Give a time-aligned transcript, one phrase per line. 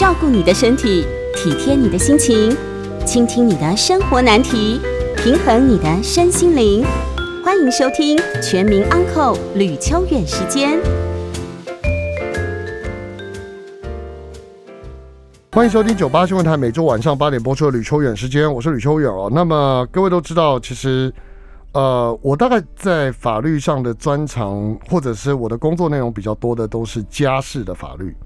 [0.00, 1.04] 照顾你的身体，
[1.36, 2.56] 体贴你的心情，
[3.04, 4.80] 倾听你的生活难题，
[5.14, 6.82] 平衡你的身心灵。
[7.44, 10.78] 欢迎收听《全民安扣吕秋远时间》。
[15.52, 19.30] 欢迎收听九八新闻台每周晚上八点播出的吕秋远时间，我是吕秋远哦。
[19.30, 21.12] 那么各位都知道，其实
[21.72, 28.16] 呃，我大概在法律上的专长，或者是我的工作内容比较多的，都是家事的法律。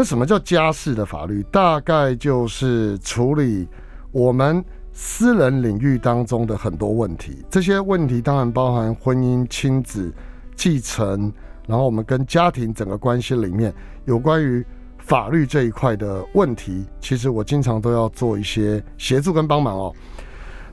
[0.00, 1.42] 那什么叫家事的法律？
[1.52, 3.68] 大概就是处理
[4.12, 4.64] 我们
[4.94, 7.44] 私人领域当中的很多问题。
[7.50, 10.10] 这些问题当然包含婚姻、亲子、
[10.56, 11.30] 继承，
[11.66, 13.74] 然后我们跟家庭整个关系里面
[14.06, 14.64] 有关于。
[15.00, 19.92] 法律这一块的问题，其实我经常都要做一些协助跟帮忙哦。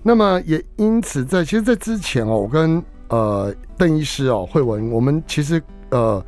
[0.03, 5.59] 那么也因此，在其实，在之前哦，我跟呃邓医师哦慧文，我们其实
[5.89, 6.23] 呃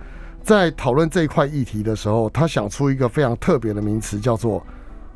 [0.49, 4.65] 在讨论这一块议题的时候，他想出一个非常特别的名词，叫做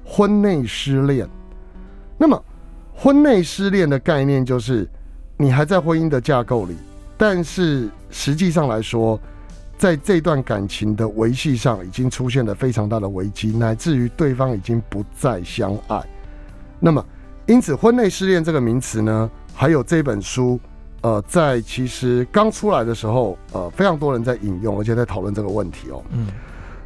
[0.05, 1.27] 婚内失恋。
[2.19, 2.39] 那么
[2.93, 4.87] 婚内失恋的概念就是，
[5.35, 6.77] 你还在婚姻的架构里，
[7.17, 9.19] 但是实际上来说。
[9.75, 16.01] 在这段感情的维系上，已经出现了非常大的危机，乃至于对方已经不再相爱。
[16.79, 17.03] 那么，
[17.47, 20.57] 因此“婚内失恋”这个名词呢，还有这本书，
[21.03, 26.03] 呃，在其实刚出来的时候，呃，非常多人在引用，而且在讨论这个问题哦。
[26.09, 26.27] 嗯。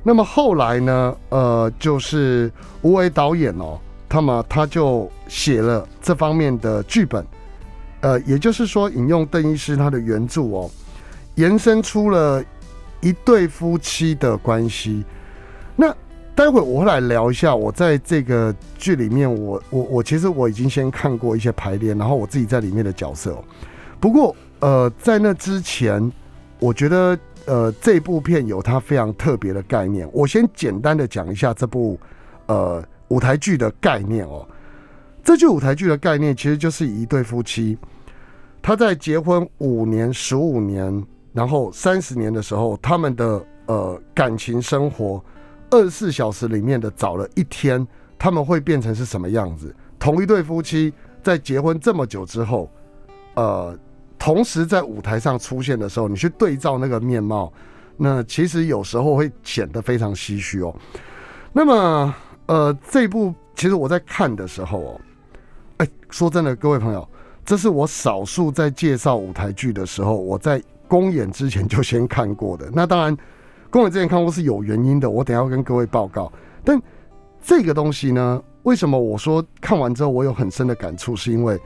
[0.03, 2.51] 那么后来呢，呃，就是
[2.81, 7.25] 吴伟导演哦，他们他就写了这方面的剧本，
[8.01, 10.69] 呃，也就是说，引用邓医师他的原著哦，
[11.35, 12.43] 延伸出了。
[12.99, 15.05] 一对夫妻的关系，
[15.75, 15.95] 那
[16.33, 17.55] 待会我会来聊一下。
[17.55, 23.37] 我在这个剧里面，我我我其实我已经先看过一些排练，然后我自己在里面的角色。
[23.99, 26.11] 不过，呃，在那之前，
[26.59, 30.09] 我觉得呃这部片有它非常特别的概念。
[30.13, 31.99] 我先简单的讲一下这部
[32.47, 34.47] 呃舞台剧的概念哦。
[35.23, 37.77] 这剧舞台剧的概念其实就是一对夫妻，
[38.61, 41.05] 他在结婚五年、十五年。
[41.33, 45.23] 然后三十年的时候，他们的呃感情生活，
[45.69, 47.85] 二十四小时里面的早了一天，
[48.17, 49.75] 他们会变成是什么样子？
[49.99, 50.91] 同一对夫妻
[51.21, 52.71] 在结婚这么久之后，
[53.35, 53.77] 呃，
[54.17, 57.51] 同时在舞台上出现的时候，你去对照那个面貌，
[57.95, 60.75] 那其实有时候会显得非常唏嘘哦。
[61.53, 62.15] 那么，
[62.47, 65.01] 呃，这部其实我在看的时候哦，
[65.77, 67.07] 哎，说真的，各位朋友，
[67.45, 70.61] 这是我少数在介绍舞台剧的时候，我在。
[70.89, 73.17] 公演之前就先看过的，那当然，
[73.69, 76.31] 公演之前看过是有原因的，我等下要跟各位报告。
[76.63, 76.81] 但
[77.43, 81.13] 这个东西呢，为什么我说看完之后我有很深的感触？
[81.13, 81.59] 是因为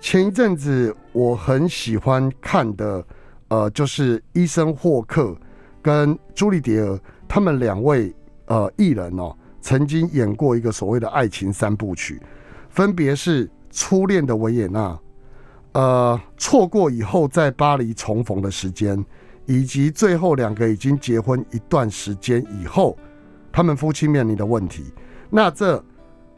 [0.00, 3.04] 前一阵子我很喜欢看的，
[3.48, 5.36] 呃，就是医生霍克
[5.82, 8.14] 跟朱莉迪尔他们两位
[8.46, 12.20] 呃艺人哦，曾经演过一个所谓的爱情三部曲，
[12.68, 14.90] 分别是《初恋的维也纳》。
[15.72, 19.04] 呃，错过以后在巴黎重逢的时间，
[19.44, 22.96] 以及最后两个已经结婚一段时间以后，
[23.52, 24.84] 他们夫妻面临的问题，
[25.28, 25.82] 那这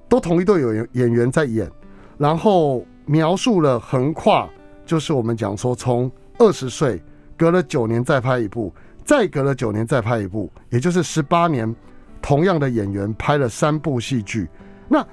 [0.09, 1.71] 都同一对有演员在演，
[2.17, 4.49] 然后描述了横跨，
[4.87, 6.09] 就是我们讲说从
[6.39, 7.03] 二十岁
[7.37, 8.73] 隔了九年再拍一部，
[9.05, 11.75] 再隔了九年再拍一部，也就是十八年，
[12.23, 14.47] 同样的演员拍了三部戏剧，
[14.87, 15.05] 那。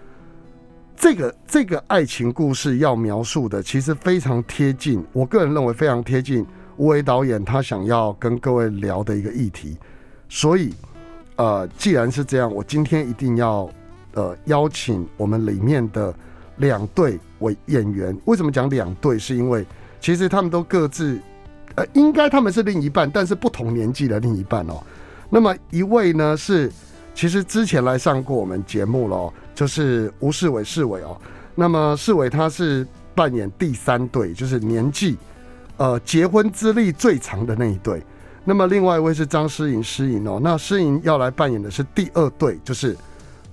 [0.97, 6.45] 这个这个爱情故事要描述的，其实非常贴近，我个人认为非常贴近
[6.77, 9.77] 吴伟导演他想要跟各位聊的一个议题。
[10.29, 10.73] 所以，
[11.35, 13.69] 呃，既然是这样，我今天一定要
[14.13, 16.16] 呃邀请我们里面的
[16.58, 18.18] 两对为演员。
[18.26, 19.18] 为什么讲两对？
[19.20, 19.66] 是因为
[20.00, 21.20] 其实他们都各自
[21.76, 24.82] 呃，应该他们是另一半，但是不同年纪的另一半哦。
[25.30, 26.72] 那么一位呢是。
[27.18, 31.18] 其实之前来上过我们节目了，就是吴世伟世伟哦。
[31.56, 32.86] 那么世伟他是
[33.16, 35.16] 扮演第三对，就是年纪
[35.78, 38.04] 呃结婚资历最长的那一对。
[38.44, 42.94] 那么另外一位是张诗颖诗颖哦，那诗颖要来扮演的是第二对，就是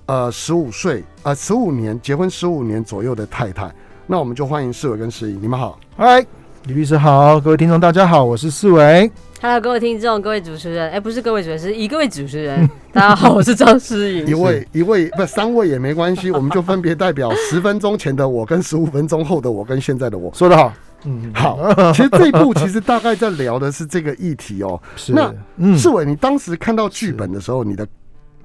[0.05, 3.71] 呃十五岁呃十五年结婚十五年左右的太太。
[4.05, 6.19] 那我们就欢迎世伟跟诗颖，你们好，嗨，
[6.65, 9.09] 李律师好，各位听众大家好，我是世伟。
[9.41, 12.69] Hello，各位听众，各位主持人，哎，不是各位主持人，是一个位主持人。
[12.91, 14.27] 大家好，我是张诗颖。
[14.27, 20.33] 一位，一位，不，三位也没关系，我们就分别代表十分钟前的我，跟十五分钟后的我，跟现在的我。
[20.33, 20.73] 说得好，
[21.03, 21.57] 嗯，好。
[21.93, 24.81] 其实这一部其实大概在聊的是这个议题哦。
[24.95, 25.13] 是。
[25.13, 25.33] 那
[25.77, 27.85] 世伟，你当时看到剧本的时候，你的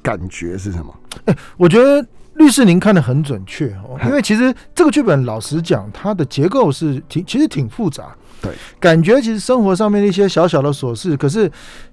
[0.08, 0.94] 感觉是什么？
[1.26, 2.02] 哎，我觉得
[2.37, 8.16] 律师您看的很准确哦， 因为其实这个剧本老实讲，它的结构是挺，其实挺复杂。
[8.40, 11.50] 对，感觉其实生活上面的一些小小的琐事，可是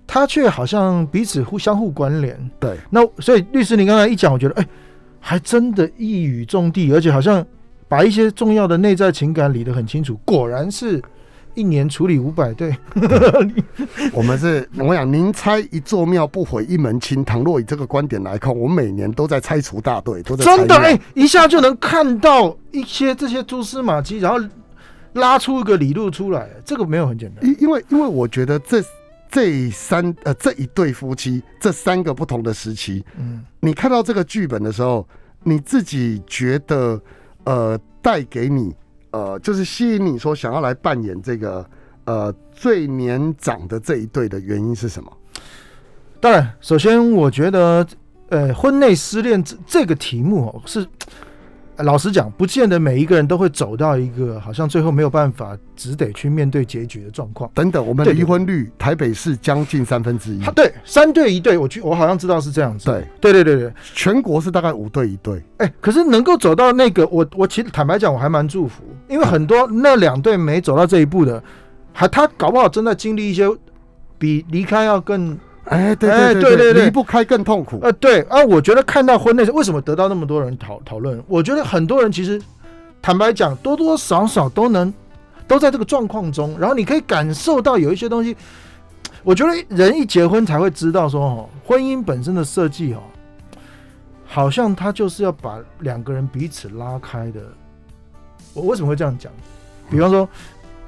[0.08, 2.40] 它却好像彼此互相互关联。
[2.58, 4.66] 对，那所以律师您刚才一讲，我觉得哎，
[5.20, 7.46] 还真的一语中的，而且好像
[7.90, 10.18] 把一些重要的内在情感理得很清楚。
[10.24, 11.02] 果然是
[11.56, 12.76] 一年处理五百对，
[14.14, 17.24] 我们是，我想您拆一座庙不毁一门亲。
[17.26, 24.40] 倘若以这个观点来看，我们每年都在拆除大队，都在真的哎、一下就能看到一些这些蛛丝马迹，然后
[25.14, 27.46] 拉出一个理路出来，这个没有很简单。
[27.46, 28.84] 因因为因为我觉得这
[29.32, 35.08] 这三呃这一对夫妻这三个不同的时期，嗯，你看到这个剧本的时候，
[35.44, 37.02] 你自己觉得
[37.46, 38.74] 呃带给你
[39.16, 41.66] 呃就是吸引你说想要来扮演这个
[42.04, 45.10] 呃最年长的这一对的原因是什么？
[46.20, 47.88] 当然，首先我觉得，
[48.28, 50.86] 呃，婚内失恋这这个题目哦，是
[51.80, 57.50] 老实讲，不见得每一个人都会走到一个好像最后没有办法，只得去面对结局的状况。
[57.54, 62.86] 等等，我们的离婚率台北市将近三分之一他，对三对一对，我去，我好像知道是这样子。
[62.86, 65.44] 对对对对对，全国是大概五对一对。
[65.58, 71.44] 哎，可是能够走到那个，我我其实坦白讲，我还蛮祝福，因为很多那两对没走到这一步的，
[71.92, 73.46] 还他搞不好正在经历一些
[74.18, 77.80] 比离开要更哎，对哎对对对对离不开更痛苦。
[77.82, 81.22] 呃，对啊，我觉得看到婚内为什么得到那么多人讨讨论？
[81.28, 82.42] 我觉得很多人其实
[83.02, 84.94] 坦白讲，多多少少都能
[85.48, 88.36] 都在这个状况中，然后你可以感受到有一些东西。
[89.24, 93.02] 我觉得人一结婚才会知道说，哦，婚姻本身的设计哦，
[94.24, 97.42] 好像它就是要把两个人彼此拉开的。
[98.54, 99.32] 我为什么会这样讲？
[99.90, 100.28] 比方说，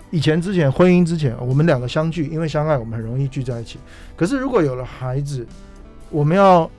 [0.10, 3.78] 以前之前婚姻之前，我们两个相聚，因为相爱，我们很容易聚在一起。
[4.16, 5.46] 可是如果有了孩子，
[6.10, 6.70] 我们要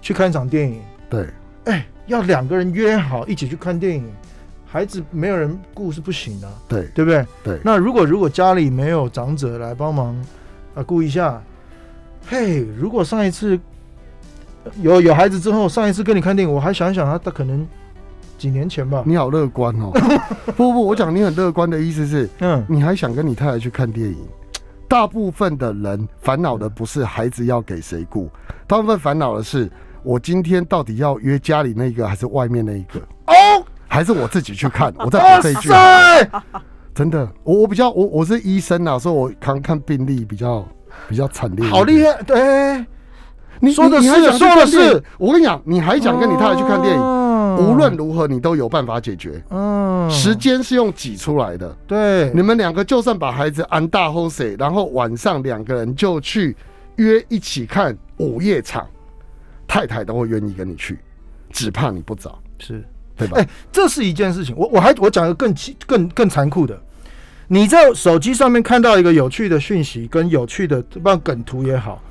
[0.00, 0.80] 去看一场电影，
[1.10, 1.28] 对，
[1.64, 4.04] 哎，要两个人约好一起去看电影，
[4.66, 7.26] 孩子没有人顾是不行的，对对不对？
[7.44, 10.16] 对那如果如果家里没有长者来帮忙
[10.74, 11.42] 啊顾一下，
[12.26, 13.58] 嘿，如果上一次
[14.80, 17.66] 有有孩子之后，上一次跟你看电影，我还想想他他可能
[18.40, 19.92] 几年前吧，你好乐观哦。
[20.56, 24.16] 不不，我讲你很乐观的意思是，嗯，你还想跟你太太去看电影。
[24.88, 28.30] 大部分的人烦恼的不是孩子要给谁顾，
[28.66, 29.70] 大部分烦恼的是
[30.02, 34.92] 我今天到底要约家里那个还是外面那一个，哦，还是我自己去看？
[34.98, 35.68] 我再哇补这一句
[36.94, 40.66] 真的，我我比较我我是医生啊，所以我看看病例比较
[41.08, 41.64] 比较惨烈。
[41.68, 42.02] 好厉！
[42.04, 42.84] 害，对，
[43.60, 47.00] 你说的是你你还想说的是，我跟你讲，你还想跟你太太去看电，影
[47.60, 49.42] 无论如何你都有办法解决。
[49.50, 56.56] 嗯时间是用挤出来的，对你们两个就算把孩子安大后谁，然后晚上两个人就去
[56.96, 58.88] 约一起看午夜场，
[59.68, 60.98] 太太都会愿意跟你去，
[61.50, 62.84] 只怕你不找，是。
[63.16, 63.36] 对吧？
[63.38, 64.56] 哎这是一件事情。
[64.56, 65.54] 我我还我讲一个更
[65.86, 66.80] 更更残酷的，
[67.48, 72.02] 你在手机上面看到一个有趣的讯息跟有趣的不管梗图也好，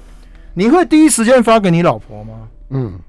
[0.54, 2.48] 你会第一时间发给你老婆吗？
[2.70, 3.00] 嗯，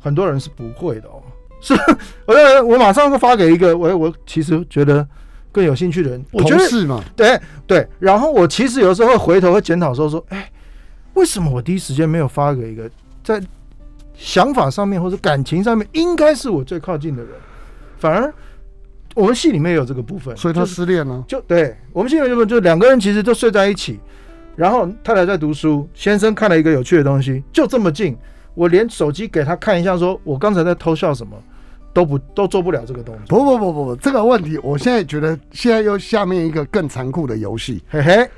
[0.00, 1.22] 很多人是不会的哦。
[1.64, 1.74] 是，
[2.28, 5.06] 我我马上就发给一个我我其实觉得
[5.50, 7.88] 更有兴趣的人，我觉得同事嘛，对对。
[7.98, 10.50] 然后我其实有时候会回头会检讨说说，哎，
[11.14, 12.90] 为什么我第一时间没有发给一个
[13.22, 13.40] 在
[14.14, 17.32] 想法上面或者感情上面应该是我最靠近的人，
[17.96, 18.30] 反而
[19.14, 21.24] 我们戏里面有这个部分，所以他失恋了。
[21.26, 23.98] 就对我们戏里面就就两个人其实都睡在一起，
[24.54, 28.16] 然后太太在读书，先生看了一个有趣的东西，就这么近，
[28.54, 31.36] 我连手机给他看一下说我刚才在偷笑什么，
[31.94, 33.38] 都不都做不了这个动作。
[33.38, 38.28] 不不不不不，这个问题，我现在觉得现在又下面一个更残酷的游戏，嘿嘿，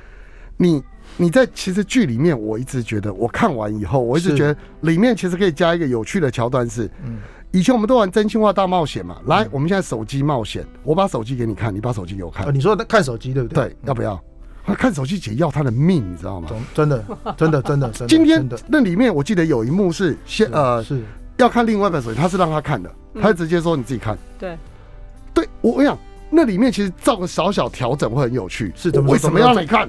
[0.56, 0.80] 你
[1.16, 7.18] 你在其实剧里面，我一直觉得我看完以后，我一直觉得里面其实可以加一个有趣的桥段是，嗯。
[7.52, 12.44] 以前我们都玩真心话大冒险嘛，来，我们现在手机冒险，我把手机给你看，你把手机给我看。
[12.44, 13.68] 呃，，你说看手机对不对？
[13.68, 14.22] 对，要不要？
[14.66, 16.50] 他看手机姐要他的命，你知道吗？
[16.74, 17.02] 真的
[17.36, 21.00] 真的真的 真的，今天那里面我记得有一幕是先呃是
[21.36, 22.90] 要看另外一本手机，他是让他看的，
[23.20, 24.16] 他直接说你自己看。
[24.38, 24.56] 对，
[25.34, 25.98] 对我我跟你讲，
[26.30, 28.72] 那里面其实造个小小调整会很有趣。
[28.74, 29.88] 是的为什么要让你看？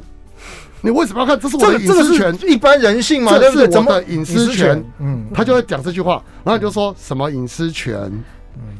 [0.81, 1.39] 你为什么要看？
[1.39, 2.37] 这是我的隐私权。
[2.37, 3.51] 是一般人性嘛，这？
[3.51, 4.83] 是我的隐私权？
[4.99, 8.11] 嗯，他就会讲这句话，然后你就说什么隐私权？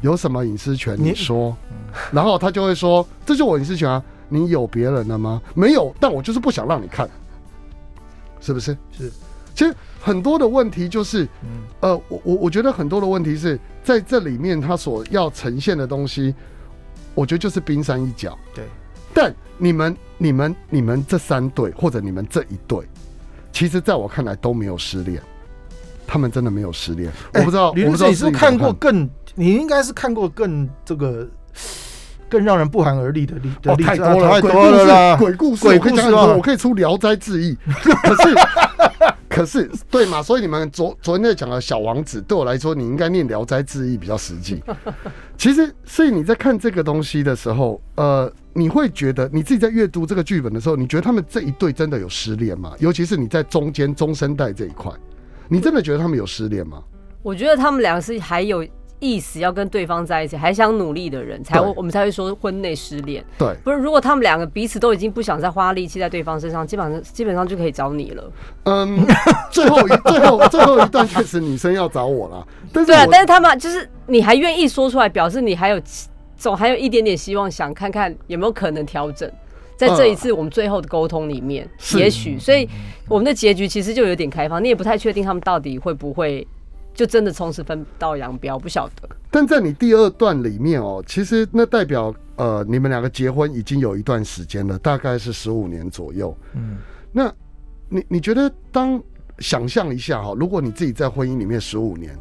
[0.02, 0.96] 有什么隐私权？
[0.98, 1.56] 你你说，
[2.12, 4.02] 然后他就会说，这就我隐私权啊！
[4.28, 5.42] 你有别人了吗？
[5.54, 7.08] 没有，但我就是不想让你看，
[8.42, 8.76] 是不是？
[8.98, 9.12] 是。
[9.56, 9.74] 其实
[10.08, 11.50] 很多的问题就是，嗯
[11.82, 16.34] 呃，我我我觉得很多的问题是在这里面，他所要呈现的东西，
[17.14, 18.38] 我觉得就是冰山一角。
[18.56, 18.64] 对。
[19.14, 22.80] 但你们、你们、你们这三对，或者你们这一对，
[23.52, 25.22] 其实在我看来都没有失恋，
[26.06, 27.12] 他们真的没有失恋。
[27.34, 29.10] 我不知道，我不知道你是看过更？
[29.36, 31.28] 你应该是看过更这个
[32.29, 35.17] 更让人不寒而栗的例的哦，例子啊太多了，太多鬼故事了啦。
[35.17, 37.55] 鬼故事，鬼我可以故事啊讲很多，我可以出《聊斋志异》，
[38.03, 38.36] 可是
[39.29, 40.22] 可是对嘛？
[40.22, 44.63] 所以你们昨昨天在讲的小王子，对我来说，你应该念《聊斋志异》比较实际。
[45.38, 52.74] 其实，所以你在看这个东西的时候，呃，你会觉得你自己在阅读这个剧本的时候，你觉得他们这一对真的有失恋吗？
[52.79, 54.91] 尤其是你在中间中生代这一块，
[55.48, 56.81] 你真的觉得他们有失恋吗？
[57.22, 58.65] 我觉得他们两个是还有
[59.00, 63.24] 意思要跟对方在一起，还想努力的人，才会我们才会说婚内失恋。
[63.38, 68.32] 对，不是，如果他们两个彼此都已经不想再花力气在对方身上，基本上基本上就可以找你了。
[68.63, 69.06] 嗯，
[69.51, 75.82] 最后一最后最后一段确实女生要找我了，但是对啊，但是他们就是你还愿意说出来，表示你还有
[76.36, 79.32] 总还有一点点希望，想看看有没有可能调整。
[79.75, 82.68] 在这一次我们最后的沟通里面，是也许，所以
[83.08, 86.48] 我们的结局其实就有点开放，你也不太确定他们到底会不会
[86.98, 89.08] 就真的从此分道扬镳，不晓得。
[89.30, 96.36] 但在你第二段里面哦，其实那代表呃，你们两个结婚已经有一段时间了，大概是十五年左右。
[96.56, 96.77] 嗯，
[97.12, 97.32] 那
[97.88, 99.00] 你你觉得当
[99.38, 102.18] 想象一下哈、如果你自己在婚姻里面十五年，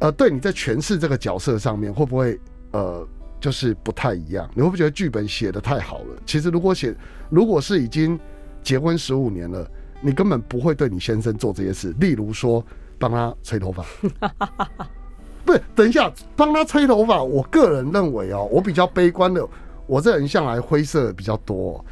[0.00, 2.36] 呃，对你在诠释这个角色上面会不会
[2.72, 3.06] 呃，
[3.40, 4.50] 就是不太一样？
[4.52, 6.16] 你会不会觉得剧本写的太好了？
[6.26, 6.92] 其实如果写
[7.30, 8.18] 如果是已经
[8.64, 9.64] 结婚十五年了，
[10.00, 12.64] 你根本不会对你先生做这些事，例如说
[13.02, 13.84] 帮他吹头发。
[15.44, 17.20] 不是，等一下，帮他吹头发。
[17.20, 19.44] 我个人认为哦，我比较悲观的，
[19.88, 21.84] 我这人向来灰色比较多哦、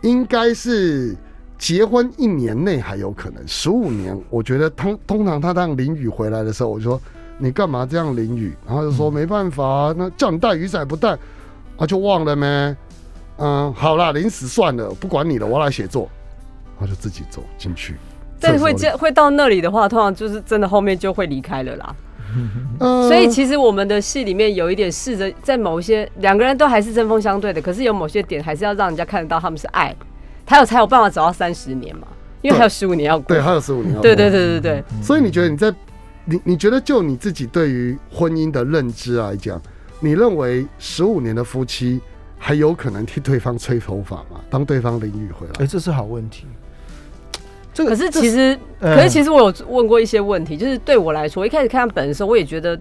[0.00, 1.14] 应该是
[1.58, 6.98] 结婚一年内还有可能，十五年，我觉得通通常他当淋雨回来的时候，我就说
[7.36, 8.56] 你干嘛这样淋雨？
[8.66, 11.10] 然后就说没办法啊，那叫你带雨伞不带，
[11.76, 12.74] 啊就忘了没？
[13.36, 16.08] 嗯，好啦，临死算了，不管你了，我来写作，
[16.80, 17.96] 他就自己走进去。
[18.40, 21.96] 但是会这会到那里的话，通常就是真的后面就会离开了啦。
[22.78, 29.96] 呃所以其实我们的戏里面有一点试着在某一些两个人都还是针锋相对的，可是有某些点还是要让人家看得到他们是爱，
[30.44, 32.06] 他有才有办法走到三十年嘛，
[32.42, 33.28] 因为还有十五年要过。
[33.28, 34.02] 对，还有十五年要过。
[34.02, 35.74] 对对对对对，所以你觉得你在
[36.26, 39.60] 你你觉得就你自己对于婚姻的认知来讲，
[39.98, 41.98] 你认为十五年的夫妻
[42.38, 44.38] 还有可能替对方吹头发吗？
[44.50, 46.46] 当对方淋雨回来哎，来，这是好问题。
[47.78, 52.76] 这个可是其实，嗯可是其实我有问过一些问题，就是对我来说，我一开始看他本的时候，我也觉得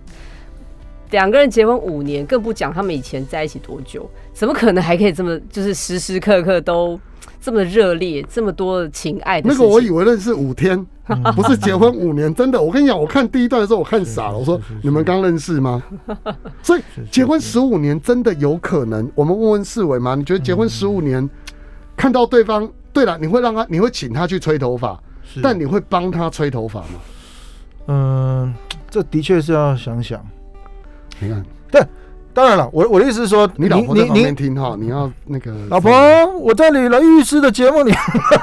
[1.11, 6.99] 两个人结婚五年，更不讲他们以前在一起多久，怎么可能还可以这么就是时时刻刻都
[7.39, 9.55] 这么热烈，这么多的情爱的那？
[9.55, 10.83] 个我以为认识五天，
[11.35, 12.59] 不是结婚五年，真的。
[12.59, 15.83] 我跟你讲，我看第一段的时候，我看傻了，我说你们刚认识吗？
[16.63, 19.07] 所以结婚十五年真的有可能？
[19.13, 21.29] 我们问问世伟嘛，你觉得结婚十五年
[21.95, 22.67] 看到对方？
[22.97, 26.87] 对了，你会让他，你会请他去吹头发，是但你会帮他吹头发吗？
[27.89, 28.51] 嗯，
[28.89, 30.19] 这的确是要想想。
[31.19, 31.79] 你看，对
[32.33, 35.91] 当然了，我我的意思是说，你老婆在旁你你边听哈，你要那个老婆，
[36.39, 37.93] 我在你了律师的节目里，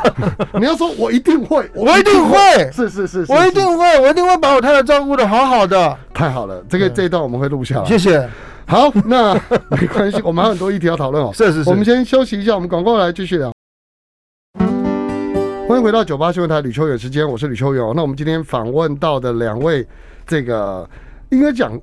[0.55, 2.39] 你要说 我一定会，我一定会
[2.71, 5.99] 是是是，我一定会，我一定会把我太太照顾的好好的。
[6.13, 7.85] 太好了，这个这一段我们会录下来。
[7.85, 8.31] 谢谢。
[8.67, 9.35] 好，那
[9.71, 11.31] 没关系，我们还有很多议题要讨论哦。
[11.35, 13.54] 是是是，我们先休息一下，我们广告来继续聊。
[15.75, 17.93] 欢迎回到九八新闻台吕秋远时间，我是吕秋远哦。
[17.97, 19.85] 那我们今天访问到的两位，
[20.25, 20.89] 这个
[21.31, 21.77] 应该讲，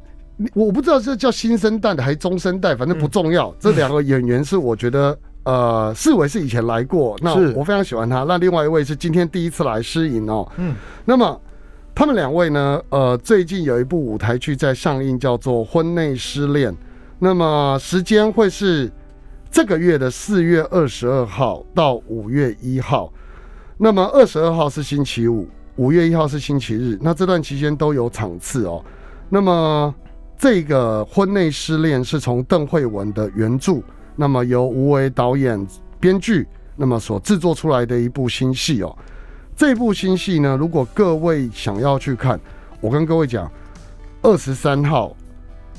[0.53, 3.53] 我不知道是叫新生代的还是中生代，反正不重要。
[3.59, 8.23] 这两个演员是我觉得，呃，四维是以前来过，那我非常喜欢他。
[8.23, 10.49] 那另外一位是今天第一次来诗颖哦。
[10.55, 11.37] 嗯，那么
[11.93, 16.71] 他们两位呢，呃，最近有一部舞台剧在上映，叫做《婚内失恋》。
[17.19, 18.89] 那么时间会是
[19.51, 23.11] 这个月的四月二十二号到五月一号。
[23.83, 26.95] 那么二十二号是星期五，五月一号是星期日。
[27.01, 28.79] 那这段期间都有场次哦。
[29.27, 29.91] 那么
[30.37, 33.81] 这个《婚内失恋》是从邓慧文的原著，
[34.15, 35.65] 那么由吴为导演、
[35.99, 38.95] 编剧，那么所制作出来的一部新戏哦。
[39.55, 42.39] 这部新戏呢，如果各位想要去看，
[42.81, 43.51] 我跟各位讲，
[44.21, 45.07] 二十三号，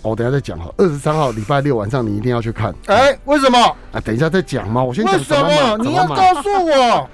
[0.03, 0.75] 哦我等一下再讲哈。
[0.77, 2.75] 二十三号礼拜六晚上你一定要去看。
[2.87, 3.59] 哎，为什么？
[3.93, 5.79] 啊，等一下再讲嘛，我先讲什么？
[5.85, 6.05] 你要。
[6.09, 7.09] 告诉我。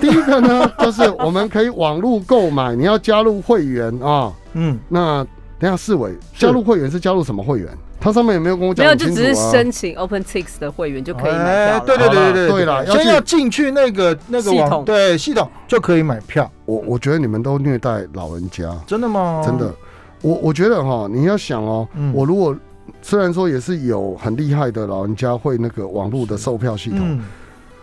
[0.00, 4.32] 第一个呢，就是我们可以网络购买，你要加入会员啊。
[4.54, 5.26] 嗯，那
[5.58, 7.68] 等下四伟加入会员是加入什么会员？
[8.00, 9.50] 他上面有没有跟我讲没有，就只是啊。
[9.50, 11.80] 申请 OpenTix 的会员就可以买票哎了。
[11.80, 19.42] 对对对对对啦先要进去那个那个网系统对系统就可以买票，我我觉得你们都虐待老人家，真的吗？
[19.44, 19.74] 真的。
[20.22, 22.56] 我我觉得哈，你要想哦，嗯我如果
[23.02, 27.20] 虽然说也是有很厉害的老人家会那个网络的售票系统，嗯，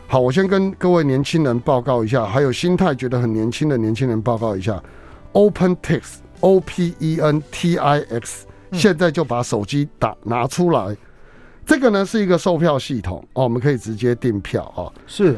[0.07, 4.81] 好，我先跟各位年轻人报告一下，还有心态觉得很年轻的年轻人报告一下
[5.33, 10.95] ，OpenTix O P E N T I X，嗯现在就把手机打拿出来，
[11.65, 14.93] 这个呢是一个售票系统哦，我们可以直接订票哦。
[15.07, 15.38] 是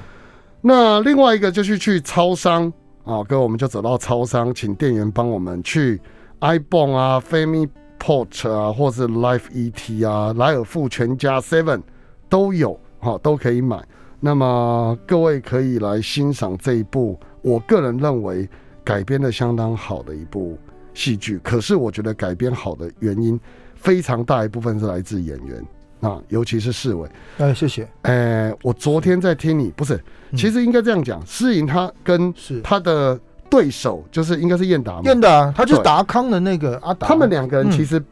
[0.62, 2.72] 那另外一个就是去超商
[3.06, 6.00] 啊，哥我们就走到超商，请店员帮我们去
[6.42, 11.82] iPhone 啊、Family Port 啊，或是 Life ET 啊、莱尔富全家 Seven
[12.28, 13.82] 都有，哈、都可以买。
[14.20, 18.48] 那么各位可以来欣赏这一部，我个人认为
[18.84, 20.58] 改编的相当好的一部
[20.94, 21.40] 戏剧。
[21.44, 23.40] 可是我觉得改编好的原因
[23.76, 25.66] 非常大一部分是来自演员
[26.02, 27.10] 啊，尤其是世伟。
[27.38, 30.04] 哎，谢谢，呃，我昨天在听你，不是，
[30.36, 32.60] 其实应该这样讲，诗颖他跟是。
[32.62, 33.20] 他的
[33.50, 37.72] 对手就是应该是燕达嘛，燕达，他就是达康的那个阿达，他们两个人嗯。
[37.72, 38.04] 其实，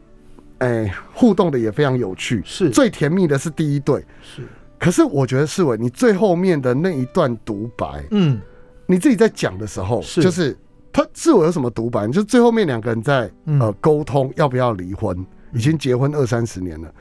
[0.58, 2.70] 哎、互动的也非常有趣，是。
[2.70, 4.04] 最甜蜜的是第一对。
[4.22, 4.42] 是，
[4.78, 8.40] 可是我觉得世伟，你最后面的那一段独白，嗯，
[8.86, 10.56] 你自己在讲的时候，是就是
[10.92, 12.06] 他世伟有什么独白？
[12.08, 15.16] 就是最后面两个人在嗯呃沟通要不要离婚，
[15.52, 16.92] 已经结婚二三十年了，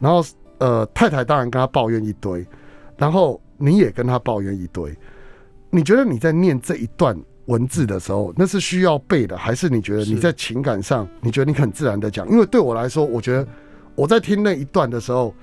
[0.00, 0.24] 然后
[0.58, 2.46] 呃太太当然跟他抱怨一堆，
[2.96, 4.96] 然后你也跟他抱怨一堆。
[5.70, 12.26] 你觉得你在念这一段文字的时候，那是需要背的，还是你觉得你在情感上，你觉得你很自然的讲？
[12.30, 13.46] 因为对我来说，我觉得
[13.94, 15.34] 我在听那一段的时候，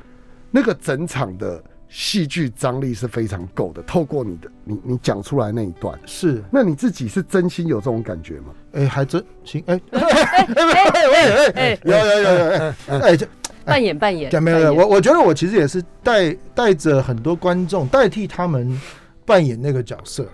[0.49, 1.63] 那个整场的
[1.95, 3.83] 戏剧张力是非常够的。
[3.83, 8.47] 透过你的你你讲出来那一段，是，那你自己是真心有这种感觉吗？
[8.71, 12.39] 哎，还真行，哎，哎 哎哎，有有有有，
[12.87, 13.27] 哎哎，这
[13.63, 18.81] 扮演扮演，讲没有没有，我我觉得我其实也是带带着很多观众代替他们
[19.23, 20.31] 扮演那个角色了，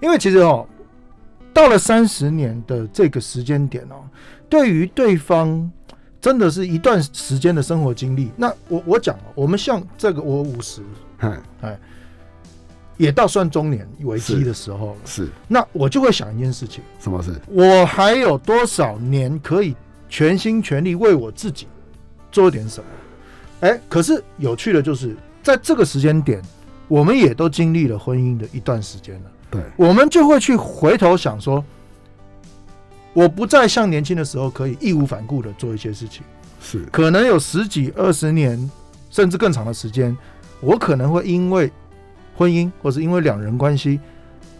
[0.00, 0.64] 因为其实哦，
[1.52, 3.96] 到了三十年的这个时间点哦，
[4.48, 5.68] 对于对方
[6.20, 8.30] 真的是一段时间的生活经历。
[8.36, 10.82] 那我我讲哦，我们像这个我五十
[11.60, 11.78] 哎，
[12.96, 16.84] 也到算中年危机的时候了，是那我就会想一件事情。
[16.98, 17.34] 什么事？
[17.48, 19.74] 我还有多少年可以
[20.08, 21.66] 全心全力为我自己
[22.30, 22.86] 做点什么？
[23.60, 26.42] 哎，可是有趣的就是，在这个时间点，
[26.88, 31.64] 我们也都经历了婚姻的一段时间了，对，我们就会去回头想说，
[33.12, 36.22] 我不再像年轻的时候可以义无反顾的做一些事情，
[36.60, 36.84] 是。
[36.92, 38.70] 可能有十几、二十年，
[39.10, 40.16] 甚至更长的时间，
[40.60, 41.70] 我可能会因为
[42.36, 43.98] 婚姻或是因为两人关系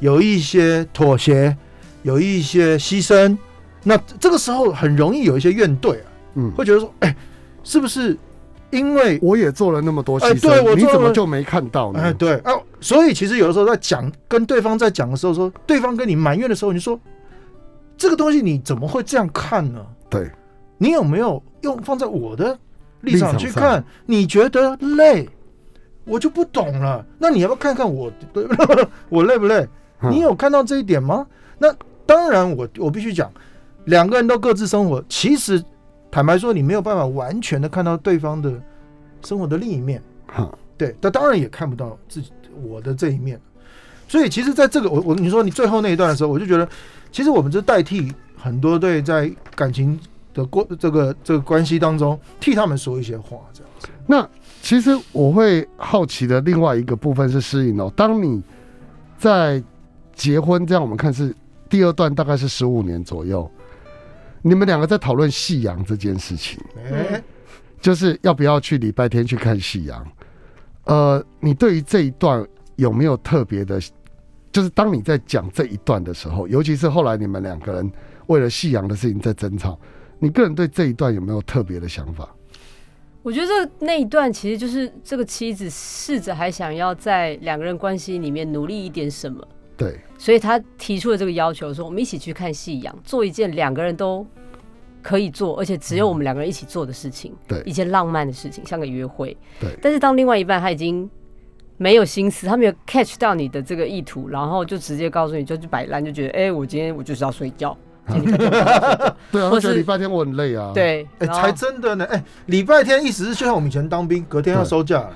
[0.01, 1.57] 有一些妥协，
[2.03, 3.37] 有一些牺牲，
[3.85, 7.15] 那这个时候很容易有一些怨怼啊，嗯，会觉得说，哎、
[7.63, 8.19] 是不是
[8.71, 12.01] 因为我也做了那么多牺牲，你怎么就没看到呢？
[12.01, 12.37] 哎，对。
[12.39, 16.99] 啊，所以其实有的时候在讲跟对方在讲的时候说，对方跟你埋怨的时候，你说
[18.01, 19.85] 这个东西你怎么会这样看呢？
[20.09, 20.31] 对，
[20.79, 22.59] 你有没有用放在我的
[23.03, 23.85] 立场去看？
[24.07, 25.29] 你觉得累，
[26.07, 27.05] 我就不懂了。
[27.19, 28.47] 那你要不要看看我，对
[29.11, 29.69] 我累不累？
[30.01, 31.27] 嗯你有看到这一点吗？
[31.59, 31.71] 那
[32.07, 33.31] 当然我，我必须讲，
[33.85, 35.63] 两个人都各自生活，其实
[36.11, 38.51] 坦白说，你没有办法完全的看到对方的
[39.23, 40.03] 生活的另一面。
[40.27, 42.33] 哈，对，但当然也看不到自己
[42.63, 43.39] 我的这一面。
[44.09, 46.67] 所以其实，在这个我我你说你最后那一段的时候，我就觉得，
[47.13, 49.99] 其实我们是代替很多对在感情
[50.33, 53.89] 的过这个这个关系当中，替他们说一些话，这样子。
[54.07, 54.29] 那
[54.63, 57.93] 其实我会好奇的另外一个部分是适应哦。
[57.97, 58.43] 当你
[59.19, 59.63] 在
[60.15, 61.35] 结婚，这样我们看是
[61.69, 63.51] 第二段，大概是十五年左右，
[64.43, 66.59] 你们两个在讨论夕阳这件事情，
[66.91, 67.23] 哎、
[67.81, 70.07] 就是要不要去礼拜天去看夕阳。
[70.85, 72.47] 呃，你对于这一段
[72.77, 73.81] 有没有特别的？
[74.53, 77.91] 就是当你在讲这一段的时候，尤其是后来你们两个人
[78.27, 79.79] 为了夕阳的事情在争吵，
[80.19, 82.29] 你个人对这一段有没有特别的想法？
[83.23, 94.27] 我觉得那一段其实就是这个妻子试着还想要在两个人关系里面努力一点什么，对，所以他提出了这个要求，说我们一起去看夕阳，做一件两个人都
[95.03, 97.63] 可以做，而且只有我们两个人一起做的事情，对。
[97.67, 99.37] 一件浪漫的事情，像个约会。
[99.61, 99.79] 对。
[99.83, 101.09] 但是当另外一半他已经
[101.83, 107.75] 没有心思，他没有 catch 到你的这个意图，然后就直接告诉你就去摆烂，就觉得哎、我今天我就是要睡觉，
[109.33, 112.05] 或我觉得礼拜天我很累啊。，对，哎、才真的呢！
[112.11, 115.09] 哎、礼拜天意思是就像我们以前当兵，隔天要对收假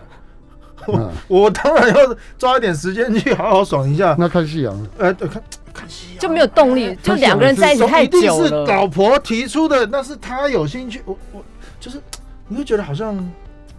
[1.29, 4.17] 我当然要抓一点时间去好好爽一下。
[4.19, 5.43] 那看夕阳，呃，对看
[5.75, 8.67] 看夕阳就没有动力，就两个人在一起太一定是久了。
[8.69, 11.03] 老婆提出的，那是他有兴趣。
[11.05, 11.45] 我我
[11.79, 12.01] 就是
[12.49, 13.15] 你会觉得好像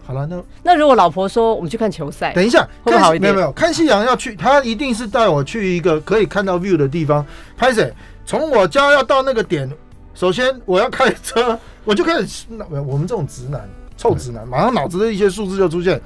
[0.06, 7.26] 好了，那那如果老婆说我们去看球赛，等一下看会好一点没有没有看夕阳要去，他一定是带我去一个可以看到 view 的地方。
[7.56, 7.92] 拍谁？
[8.24, 9.68] 从我家要到那个点，
[10.14, 12.46] 首先我要开车，我就开始
[12.86, 16.00] 我们这种直男臭直男，马上脑子的一些数字就出现。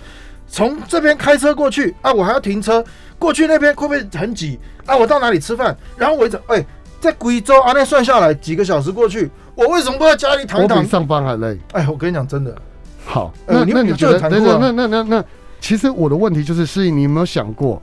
[0.48, 2.82] 从这边开车过去啊，我还要停车，
[3.18, 4.96] 过去那边会不会很挤啊？
[4.96, 5.76] 我到哪里吃饭？
[5.96, 6.64] 然后我一整哎，
[7.00, 10.88] 在贵州啊，那算下来几个小时过去，我为什么不在家里躺一躺我比？
[10.88, 11.56] 上班还累。
[11.72, 12.52] 哎，我跟你讲，真的，
[13.10, 14.20] 好，呃你那那你觉得？
[14.20, 15.24] 等这很残酷啊等，那那那那，
[15.60, 17.82] 其实我的问题就是，是你有没有想过，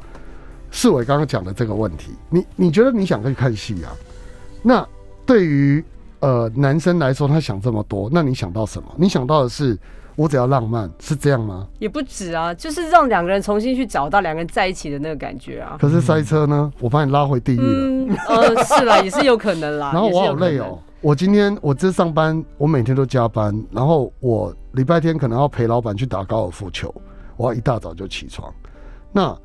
[0.72, 2.14] 世伟刚刚讲的这个问题？
[2.30, 3.92] 你你觉得你想去看戏啊？
[4.64, 4.88] 那
[5.26, 5.84] 对于
[6.22, 8.88] 呃男生来说，他想这么多，那你想到什么？
[8.96, 9.78] 你想到的是
[10.16, 11.68] 我只要浪漫，是这样吗？
[11.78, 15.76] 也不止啊，就是让两个人重新去找到两个人在一起的那个感觉啊。
[15.78, 17.66] 可是塞车呢，我把你拉回地狱了。
[17.66, 19.92] 嗯，呃，是啦，也是有可能啦。
[19.94, 20.80] 然后我好累哦。。
[21.02, 26.94] 我今天我这上班，我每天都加班，然后我礼拜天可能要陪老板去打高尔夫球，
[27.36, 28.54] 我要一大早就起床。
[29.12, 29.36] 那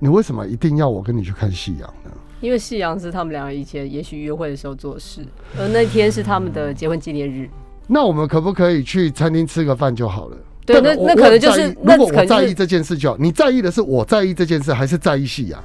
[0.00, 2.10] 你为什么一定要我跟你去看夕阳呢？
[2.40, 5.24] 因为夕阳是他们两个以前也许约会的时候做的事，
[5.56, 7.48] 而那天是他们的结婚纪念日。
[7.86, 10.36] 那我们可不可以去餐厅吃个饭就好了？
[10.66, 15.62] 对那那可能就是如果我在意这件事就好，你在意的是我在意这件事，还是在意夕阳？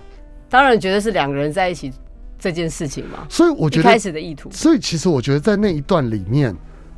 [0.50, 1.92] 当然觉得是两个人在一起
[2.38, 4.50] 这件事情嘛，所以我觉得开始的意图。
[4.52, 6.56] 所以其实我觉得在那一段里面，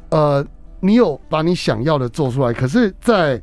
[0.10, 0.46] 呃，
[0.80, 3.42] 你有把你想要的做出来，可是在，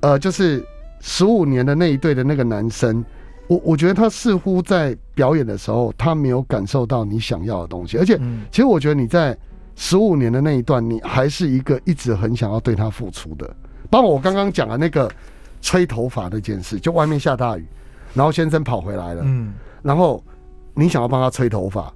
[0.00, 0.64] 呃，就是
[1.00, 3.04] 十五年的那一对的那个男生，
[3.48, 8.44] 我我觉得他似乎在表演的时候，他没有感受到你想要的东西，而且嗯。
[8.50, 9.36] 其实我觉得你在
[9.74, 13.54] 十五年的那一段，你还是一个一直很想要对他付出的。
[13.90, 15.10] 包括我刚刚讲的那个
[15.60, 17.66] 吹头发那件事，就外面下大雨，
[18.14, 20.22] 然后先生跑回来了，嗯，然后
[20.74, 21.92] 你想要帮他吹头发，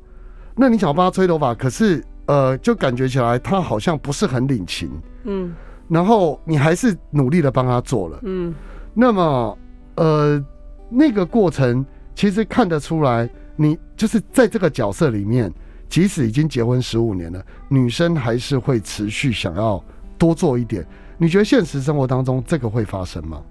[0.55, 4.89] 那你想要帮他吹头发，可是呃，就感觉起来他好像不是很领情，
[5.25, 5.53] 嗯
[5.89, 8.55] 然后你还是努力的帮他做了，嗯，
[8.95, 9.59] 那么
[9.97, 10.45] 呃，
[10.89, 15.53] 那个过程其实看得出来，你就是在这个角色里面，
[15.89, 19.83] 即使已经结婚十五年了，女生还是会持续想要
[20.17, 20.87] 多做一点。
[21.19, 23.43] 你觉得现实生活当中这个会发生吗？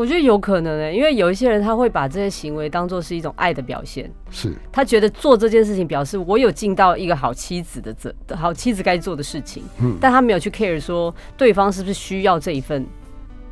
[0.00, 12.86] 我觉得有可能呢、因为有一些人他会把这些行为当做是一种爱的表现，是他觉得做这件事情表示我有尽到一个好妻子的责，好妻子该做的事情，嗯但他没有去 care 说对方是不是需要这一份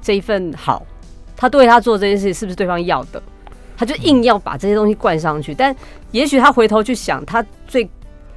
[0.00, 0.86] 这一份好，
[1.36, 3.22] 他对他做这件事情是不是对方要的，
[3.76, 5.76] 他就硬要把这些东西灌上去，但
[6.12, 7.86] 也许他回头去想，他最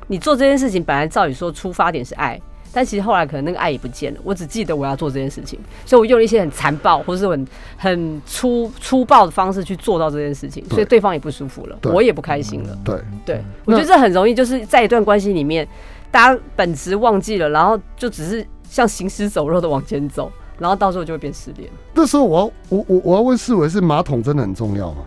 [0.08, 2.38] 你做这件事情本来照理说出发点是爱。
[2.74, 12.78] 但其实后来可能那个爱也不见了，我只记得我要做这件事情，所以我用了一些很残暴或是很很粗粗暴的方式去做到这件事情，所以对方也不舒服了，我也不开心了。
[12.84, 15.68] 对，对，我觉得这很容易，就是在一段关系里面，
[16.10, 21.70] 大家本质忘记了，然后就只是像行尸走肉的往前走，然后到时候就会变失恋。
[21.94, 25.04] 那时候我要我我我要问世伟，是马桶真的很重要吗？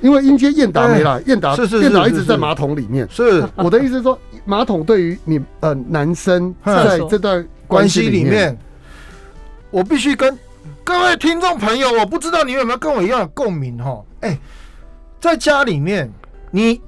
[0.00, 3.04] 因为阴间燕达没来，燕达是是是燕达一直在马桶里面。
[3.10, 4.16] 是我的意思是说，
[4.48, 8.56] 马桶对于你呃男生在这段关关系里面，
[9.70, 10.36] 我必须跟
[10.82, 14.02] 各位听众朋友，我不知道你有没有跟我一样的共鸣哈？
[14.20, 14.38] 哎、
[15.20, 16.10] 在家里面，
[16.50, 16.80] 你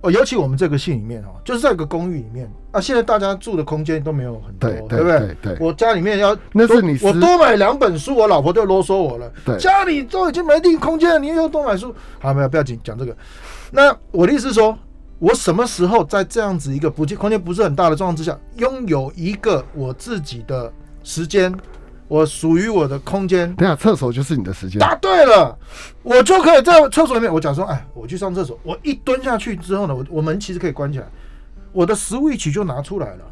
[0.00, 5.18] 哦，尤其我们这个戏里面哦，就是在一个公寓里面啊，现在大家住的空间都没有很多，对对不对？
[5.20, 9.32] 对对我家里面要那是你我多买两本书，我老婆就啰嗦我了。
[9.44, 13.16] 对家里都已经没地空间了，你又多买书，好，没有，不要紧，讲这个。
[13.70, 14.76] 那我的意思是说，
[15.18, 21.52] 我什么时候在这样子一个不空间不是很大的状况之下，拥有一个我自己的时间，
[22.06, 23.52] 我属于我的空间。
[23.56, 24.78] 等一下厕所就是你的时间。
[24.78, 25.58] 答对了，
[26.02, 27.32] 我就可以在厕所里面。
[27.32, 31.06] 我假说，哎，我去上厕所，我一蹲下去之后呢，我我门其实可以关起来，
[31.72, 33.24] 我的 Switch 就拿出来了。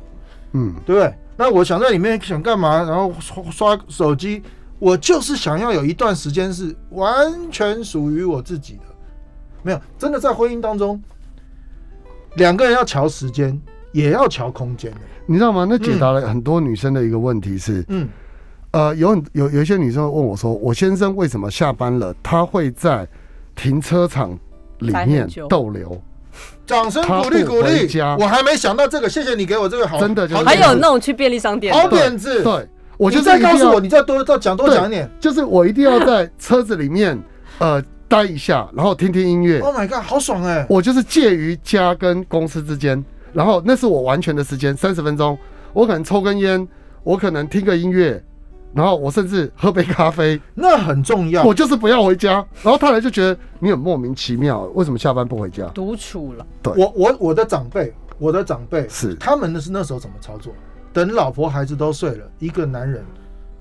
[0.53, 1.15] 嗯，对不对？
[1.37, 4.43] 那我想在里面想干嘛，然后刷刷手机，
[4.79, 8.83] 我就是想要有一段时间是完全属于我自己的。
[9.63, 11.01] 没有，真的在婚姻当中，
[12.37, 13.61] 两个人要调时间，
[13.93, 14.99] 也要调空间的。
[15.27, 15.67] 你知道吗？
[15.69, 18.09] 那解答了很多女生的一个问题是，嗯，
[18.71, 23.07] 呃，有很有有一些女生会问我说，我先生为什么下班了，他会在
[23.55, 24.39] 停车场
[24.79, 26.01] 里面逗留？
[26.67, 27.89] 掌声鼓励鼓励。
[28.19, 32.43] 我还没想到这个，谢谢你给我这个好，真的就是好点子还有那种去便利商店，好点子。
[32.43, 32.69] 对，
[32.99, 35.11] 我就再告诉我，你再多再讲多对讲一点。
[35.19, 37.19] 就是我一定要在车子里面
[37.59, 39.61] 呃待一下，然后听听音乐。
[39.61, 40.67] Oh my god，好爽哎！
[40.69, 45.37] 我就是介于家跟公司之间，然后那是我完全的时间，三十分钟，
[45.73, 46.67] 我可能抽根烟，
[47.03, 48.23] 我可能听个音乐，
[48.73, 51.53] 然后我甚至喝杯咖啡，那很重要我。
[51.53, 52.35] 就是不要回家。
[52.63, 55.67] 然后太太就觉得你很莫名其妙，为什么下班不回家？
[55.69, 56.47] 独处了。
[56.63, 60.53] 对我我我的长辈，我的长辈是他们那是那时候怎么操作？
[60.93, 63.05] 等老婆孩子都睡了，一个男人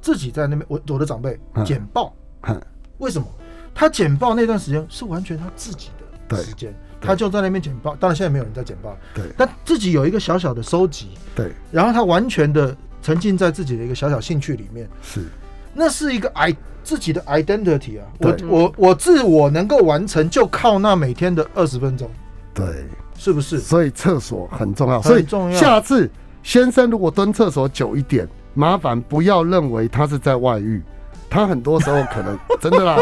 [0.02, 2.62] 自己在那边，我我的长辈嗯简报，哼
[3.00, 3.28] 为什么？
[3.76, 7.96] 他简报那段时间是完全他自己的对时间，他就在那边简报。
[7.98, 15.26] 当然现在没有人在简报，对但自己有一个小小的收集，对，然后他完全的沉浸在自己的一个小小兴趣里面，是
[15.74, 18.06] 那是一个 i 自己的 identity 啊。
[18.20, 22.10] 我我我自我能够完成，就靠那每天的二十分钟，
[22.54, 22.86] 对，
[23.18, 23.60] 是不是？
[23.60, 25.02] 所以厕所很重要。
[25.02, 26.10] 所以重要下次
[26.44, 30.82] 先生如果蹲厕所久一点，麻烦不要认为他是在外遇，
[31.30, 32.98] 他很多时候可能真的啦，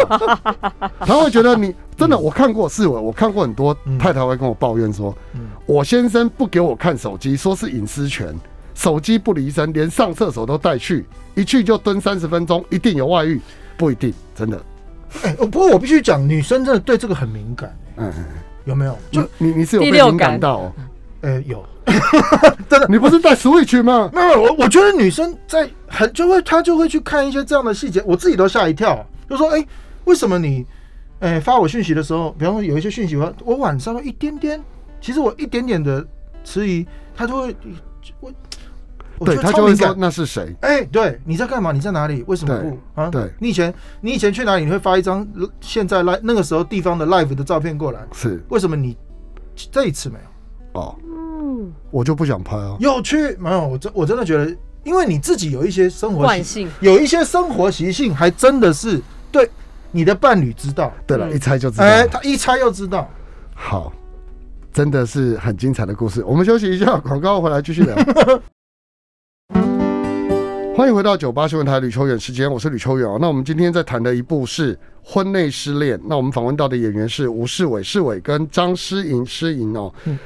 [1.02, 3.98] 他会觉得你真的，我看过是我，我看过很多嗯。
[3.98, 5.48] 太太会跟我抱怨说，嗯。
[5.66, 8.34] 我先生不给我看手机，说是隐私权，
[8.74, 11.06] 手机不离身，连上厕所都带去，
[11.36, 13.40] 一去就蹲三十分钟，一定有外遇，
[13.78, 14.62] 不一定，真的，
[15.24, 18.12] 哎、不过我必须讲，女生真的对这个很敏感，嗯，
[18.66, 18.98] 有没有？
[19.12, 20.32] 就就你你是有被敏感。
[20.32, 20.74] 感到哦、
[21.22, 21.64] 呃有，
[22.90, 24.10] 你不是在 Switch 吗？
[24.14, 29.66] 没有，我我觉得女生在很就会她就会去看一些这样的细节，我自己都吓一跳，就说哎、
[30.06, 30.66] 为什么你
[31.20, 34.62] 哎、发我讯息的时候，比方说有一些讯息我我晚上会一点点，
[35.00, 36.06] 其实我一点点的
[36.44, 37.56] 迟疑，她就会
[38.20, 38.32] 我
[39.20, 39.96] 我对觉得他就会说。
[39.98, 40.54] 那是谁？
[40.62, 41.72] 哎、对，你在干嘛？
[41.72, 42.24] 你在哪里？
[42.28, 43.10] 为什么不啊？
[43.10, 44.66] 对你以前你以前去哪里？
[44.66, 45.26] 你会发一张
[45.62, 48.98] 现在 live 那个时候地方的 live 的照片过来，是为什么你
[49.72, 50.82] 这一次没有？
[50.82, 51.13] 哦，嗯，
[51.94, 52.76] 我就不想拍啊。
[52.80, 53.68] 有趣没有？
[53.68, 54.52] 我真我真的觉得，
[54.84, 56.68] 因为你自己有一些生活习惯性。
[56.82, 59.00] 有一些生活习性，还真的是
[59.32, 59.48] 对
[59.92, 61.84] 你的伴侣知道，对了，嗯一猜就知道。
[61.86, 63.08] 哎、他一猜就知道。
[63.54, 63.94] 好，
[64.74, 66.24] 真的是很精彩的故事。
[66.24, 67.96] 我们休息一下，广告回来继续聊。
[70.76, 73.20] 欢迎回到九八新闻台吕秋远时间，我是吕秋远哦。
[73.22, 79.94] 那我们今天在谈的一部是《婚内失恋》，那我们访问到的演员是吴世伟、世伟跟张诗颖、诗颖哦。
[80.06, 80.18] 嗯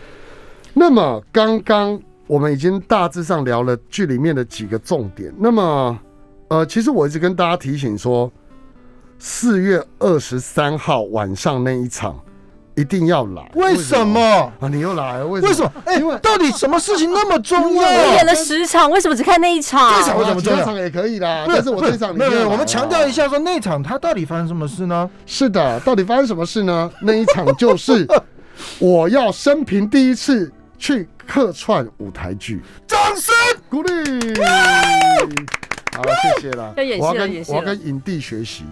[0.80, 5.34] 那么刚刚我们已经大致上聊了剧里面的几个重点。
[5.40, 6.00] 那么
[6.50, 8.32] 呃，其实我一直跟大家提醒说，
[9.18, 12.16] 四月二十三号晚上那一场
[12.76, 13.52] 一定要来。
[13.56, 14.22] 为什么？
[14.60, 14.70] 啊？
[14.70, 15.26] 你又来了？
[15.26, 15.50] 为什么？
[15.50, 15.72] 为什么？
[15.86, 17.82] 哎、因为到底什么事情那么重要？
[17.82, 19.92] 我演了十场，为什么只看那一场？
[20.00, 23.12] 这场为什么重要场也可以啦，不但是我这一场没有我们强调一啊。
[23.12, 25.10] 下，说那场他到底发生什么事呢？
[25.26, 26.92] 是的，到底发生什么事呢？
[27.02, 28.08] 那一场就是
[28.80, 33.34] 我要生平第一次去客串舞台剧，掌声！
[33.70, 33.90] 鼓励。
[35.96, 36.74] 好，谢谢啦。
[36.78, 38.63] 要演戏我要跟我要跟影帝学习。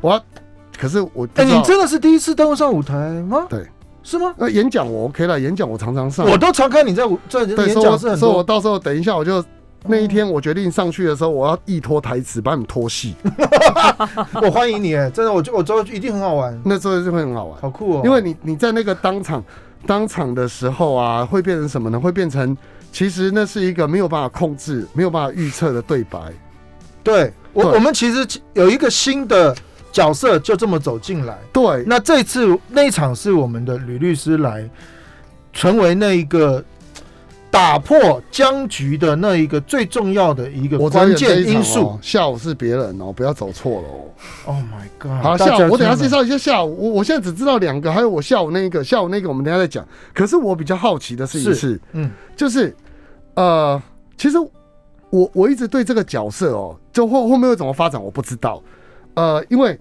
[0.00, 0.24] 我要，
[0.78, 3.46] 可是我哎、你真的是第一次登上舞台吗？
[3.48, 3.66] 对，
[4.02, 4.34] 是吗？
[4.36, 6.26] 那演讲我 OK 了，演讲我常常上。
[6.26, 9.44] 我都常看你在舞在对，演讲是很多，所以我到时候等一下我就。
[9.84, 13.16] 那一天我决定上去的时候，我要一拖台词，把你们拖戏，
[14.40, 17.60] 我欢迎你，哎，真的，我就我知道一定很好玩，那时候就会很好玩。
[17.60, 18.02] 好酷哦。
[18.04, 19.42] 因为你你在那个当场
[19.86, 21.98] 当场的时候啊，会变成什么呢？
[21.98, 22.56] 会变成
[22.92, 26.18] 其实那是一个没有办法控制、没有办法预测的对白。
[27.02, 29.54] 对我对我们其实有一个新的
[29.90, 31.36] 角色就这么走进来。
[31.52, 34.68] 对，那这次那一场是我们的吕律师来，
[35.52, 36.64] 成为那一个
[37.52, 41.98] 打破僵局的那一个最重要的一个关键因素哦。。
[42.00, 44.00] 下午是别人哦，不要走错了哦。
[44.46, 45.22] Oh my god！
[45.22, 46.74] 好，下午我等下介绍一下下午。
[46.80, 49.86] 我我现在只知道两个，还有我下午那一个，下午那个我们等下再讲。
[50.14, 52.74] 可是我比较好奇的事情是是，嗯，就是
[53.34, 53.80] 呃，
[54.16, 54.38] 其实
[55.10, 58.62] 我我一直对这个角色哦，就后后面会怎么发展我不知道。
[59.12, 59.78] 呃，因为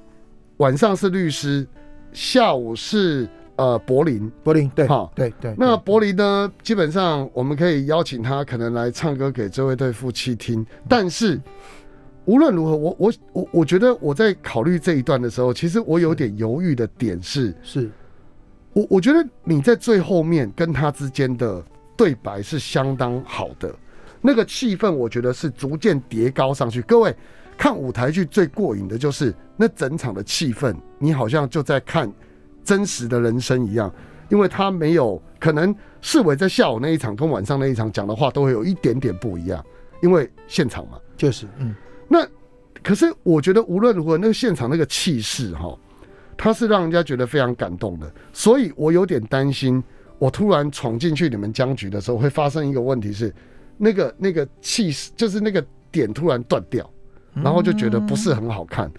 [0.58, 1.66] 晚上是律师，
[2.12, 4.32] 下午是呃柏林。
[4.44, 5.52] 柏林，对好对对。
[5.52, 10.66] 对那柏林呢，基本上我们可以邀请他可能来唱歌给这位对夫妻听。
[10.88, 11.40] 但是
[12.26, 17.90] 无论如何，我我我我觉得我在考虑这一段的时候，其实我有点犹豫的点是，是
[18.74, 21.64] 我我觉得你在最后面跟他之间的
[21.98, 23.74] 对白是相当好的，
[24.22, 26.82] 那个气氛我觉得是逐渐叠高上去。
[26.84, 27.14] 各位
[27.58, 32.12] 看舞台剧最过瘾的就是那整场的气氛，你好像就在看
[32.64, 33.94] 真实的人生一样，
[34.30, 39.64] 因为他没有可能市委在下午那一场跟晚上那一场讲的话都会有一点点不一样，
[40.02, 40.98] 因为现场嘛。
[41.18, 41.76] 就是，嗯，
[42.08, 42.28] 那
[42.82, 45.78] 可是我觉得无论如何，那个现场那个气势哈，
[46.36, 48.12] 他是让人家觉得非常感动的。
[48.34, 49.84] 所以我有点担心，
[50.18, 53.32] 我突然闯进去你们僵局的时候，会发生一个问题是，
[53.78, 56.90] 那个那个气势就是那个点突然断掉，
[57.36, 58.92] 然后就觉得不是很好看。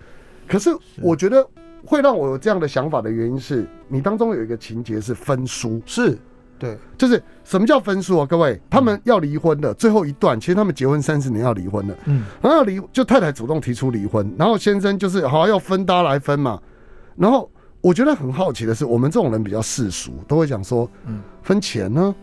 [0.47, 0.71] 可是
[1.01, 1.45] 我觉得
[1.85, 6.17] 会让我有这样的想法的原因是，你当中有一个情节是分书，是，
[6.59, 8.27] 对，就是什么叫分书啊？
[8.27, 11.95] 各位，他们要离婚的最后一段，其实他们结婚三十年要离婚了。
[12.05, 16.61] 嗯，然后离，就太太主动提出离婚，然后先生就是好要分，大家来分嘛。
[17.17, 22.15] 然后我觉得很好奇的是，我们这种人比较世俗，都会讲说，嗯分钱呢？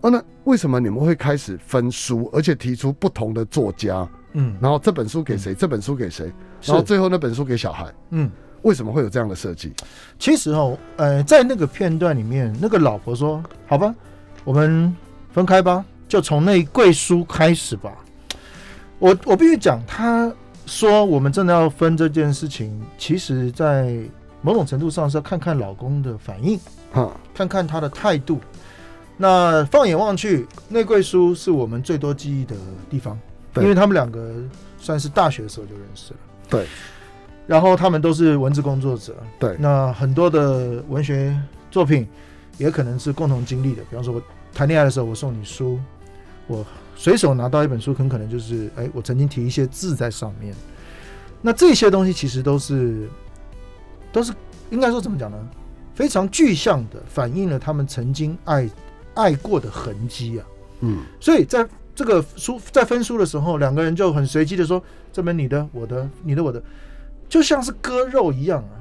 [0.00, 4.06] 哦，那为什么你们会开始分书，而且提出不同的作家？
[4.32, 5.54] 嗯，然后这本书给谁？
[5.54, 6.32] 这本书给谁？
[6.62, 7.94] 然后最后那本书给小孩？
[8.10, 8.30] 嗯，
[8.64, 9.72] 为什么会有这样的设计？
[10.18, 13.94] 其实哦，呃，在那个片段里面，那个老婆说：“好吧，
[14.42, 14.94] 我们
[15.32, 17.92] 分开吧，就从那一柜书开始吧。
[18.98, 20.32] 我”我必须讲，他
[20.66, 23.98] 说我们真的要分这件事情，其实在
[24.40, 26.58] 某种程度上是要看看老公的反应，
[26.92, 28.40] 哈，看看他的态度。
[29.16, 32.56] 那放眼望去，内柜书是我们最多记忆的
[32.90, 33.18] 地方。
[33.52, 34.34] 对因为他们两个
[34.78, 36.18] 算是大学的时候就认识了。
[36.50, 36.66] 对，
[37.46, 41.38] 然后他们都是文字工作者，对那很多的文学
[41.70, 42.06] 作品
[42.58, 43.82] 也可能是共同经历的。
[43.90, 45.78] 比方说，我谈恋爱的时候，我送你书，
[46.46, 46.64] 我
[46.96, 50.54] 随手拿到一本书，很可能就是，哎，我曾经提一些字在上面。
[51.42, 53.08] 那这些东西其实都是，
[54.10, 54.32] 都是
[54.70, 55.36] 应该说怎么讲呢？
[55.94, 58.68] 非常具象的反映了他们曾经爱
[59.14, 60.46] 爱过的痕迹啊。
[60.80, 66.60] 嗯，所以在这个书在分书的时候，两个人就很随机的说：“这本你的，我的，你的，我的，
[67.28, 68.80] 就像是割肉一样啊。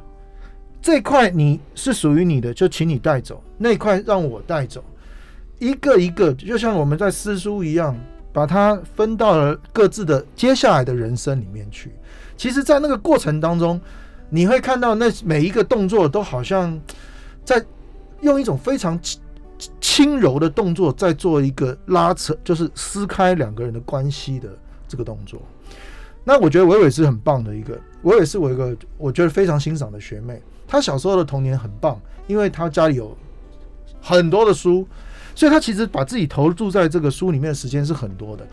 [0.82, 4.84] 这块你是属于你的，就请你带走；那块让我带走。
[5.60, 7.97] 一个一个，就像我们在撕书一样，
[8.34, 11.91] 把它分到了各自的接下来的人生里面去。
[12.36, 13.79] 其实，在那个过程当中，
[14.29, 16.77] 你会看到那每一个动作都好像
[17.45, 17.63] 在
[18.19, 18.99] 用一种非常
[19.79, 24.49] 轻柔的动作，在做一个拉扯，就是撕开两个人的关系的
[24.86, 25.41] 这个动作。
[26.23, 30.41] 那我觉得伟伟是很棒的一个，伟伟是我一个我觉得非常欣赏的学妹。
[30.67, 33.15] 她小时候的童年很棒，因为她家里有
[34.01, 34.88] 很多的书，
[35.36, 38.47] 所以她其实把自己投注在这个书里面的时间是很多的。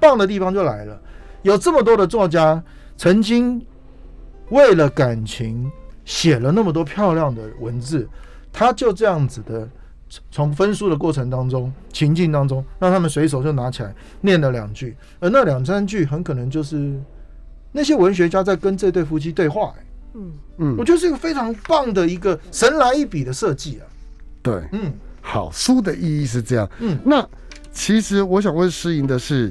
[0.00, 1.00] 棒的地方就来了，
[1.42, 2.62] 有这么多的作家
[2.96, 3.64] 曾经
[4.50, 5.70] 为了感情
[6.04, 8.08] 写了那么多漂亮的文字，
[8.52, 9.68] 她就这样子的
[10.30, 17.00] 从分书的过程当中、情境当中，让他们随手就拿起来念了两句，而那两三句很可能就是
[17.72, 20.76] 那些文学家在跟这对夫妻对话、欸嗯，嗯。
[20.78, 23.84] 我，觉得是一个非常棒的一个神来一笔的设计啊。
[24.42, 24.92] 对，嗯。
[25.20, 26.68] 好，书的意义是这样。
[26.80, 26.98] 嗯。
[27.04, 27.26] 那
[27.72, 29.50] 其实我想问诗莹的是，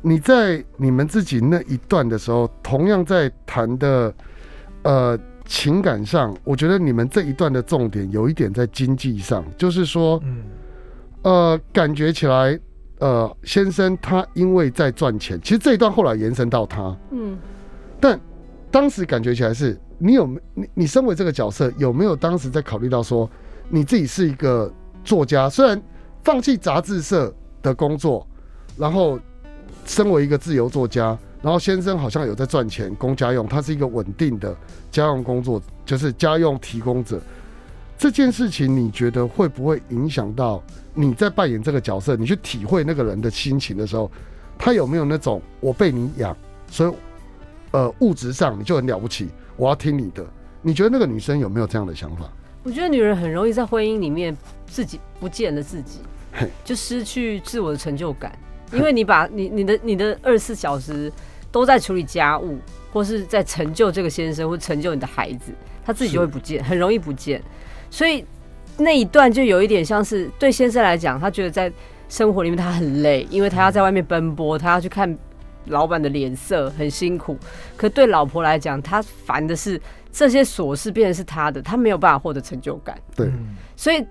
[0.00, 4.14] 你在你们自己那一段的时候，同样在谈的
[4.82, 10.42] 呃情感上，我觉得你们这一段的重点有一点在经济上，就是说，嗯。
[11.22, 12.56] 呃，感觉起来，
[13.00, 17.36] 呃，先生他因为在赚钱，其实这一段后来延伸到他，嗯，
[18.00, 18.18] 但
[18.70, 23.28] 当时感觉起来是你有没你你身为这个角色有没有当时在考虑到说
[23.70, 24.70] 你自己是一个
[25.04, 25.80] 作家，虽然
[26.22, 28.26] 放弃杂志社的工作，
[28.76, 29.18] 然后
[29.86, 34.54] 身为一个自由作家，然后先生好像有在赚钱供家用，他是一个稳定的
[34.90, 37.20] 家用工作，就是家用提供者。
[37.98, 44.10] 这件事情你觉得会不会影响到你在扮演这个角色，你去体会那个人的心情的时候，
[44.58, 46.36] 他有没有那种我被你养，
[46.68, 46.92] 所以
[47.76, 50.24] 呃物质上你就很了不起，我要听你的？
[50.62, 52.24] 你觉得那个女生有没有这样的想法？
[52.62, 54.34] 我觉得女人很容易在婚姻里面
[54.66, 56.00] 自己不见了自己，
[56.64, 58.36] 就失去自我的成就感，
[58.72, 61.12] 因为你把你你的你的二十四小时
[61.52, 62.58] 都在处理家务，
[62.92, 65.52] 或是在成就这个先生，或成就你的孩子，
[65.84, 67.42] 他自己就会不见，很容易不见。
[67.90, 68.24] 所以
[68.78, 71.70] 那一段就有一点像是对先生来讲，他觉得在
[72.08, 75.16] 生活里面他很累，因为他要在外面奔波，他要去看
[75.66, 77.36] 老板的脸色，很辛苦。
[77.76, 82.98] 可对老婆来讲，她烦的是这些琐事变成是她的，她没有办法获得成就感。
[83.14, 84.04] 对，嗯所以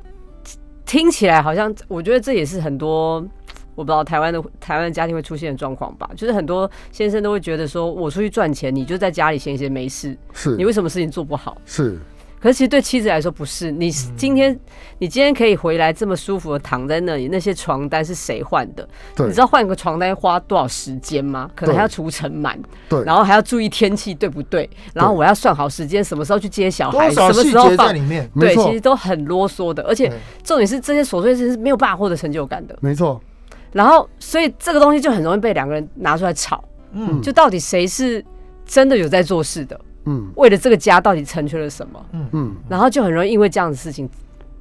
[0.86, 3.26] 听起来好像，我觉得这也是很多
[3.74, 6.10] 我不知道台湾的台湾的家庭会出现的状况吧。
[6.16, 11.58] 就是很多先生都会觉得说，我出去赚钱，你就在家里闲闲没事，是你为什么事情做不好？
[11.66, 11.98] 是，
[12.46, 14.56] 可是其实对妻子来说不是，你今天
[15.00, 18.88] 你今天可以回来这么舒服的躺在那里，那些床单是谁换的？
[19.16, 19.26] 对。
[19.26, 21.50] 你知道换个床单花多少时间吗？
[21.56, 22.56] 可能还要除尘螨，
[22.88, 24.70] 对，然后还要注意天气对不对？
[24.94, 28.30] 然后我要算好时间，什么时候去接小孩，什么时候放里面？
[28.40, 30.08] 对，其实都很啰嗦的，而且
[30.44, 32.78] 重点是这些琐碎事是没有办法获得成就感的。
[32.80, 33.20] 没错，
[33.72, 37.20] 然后，所以这个东西就很容易被两个人拿出来吵，嗯。
[37.24, 38.24] 就到底谁是
[38.68, 42.56] 真的有在做事的，嗯为了这个家到底成全了什么，嗯嗯。
[42.70, 44.10] 然后就很容易因为这样的事情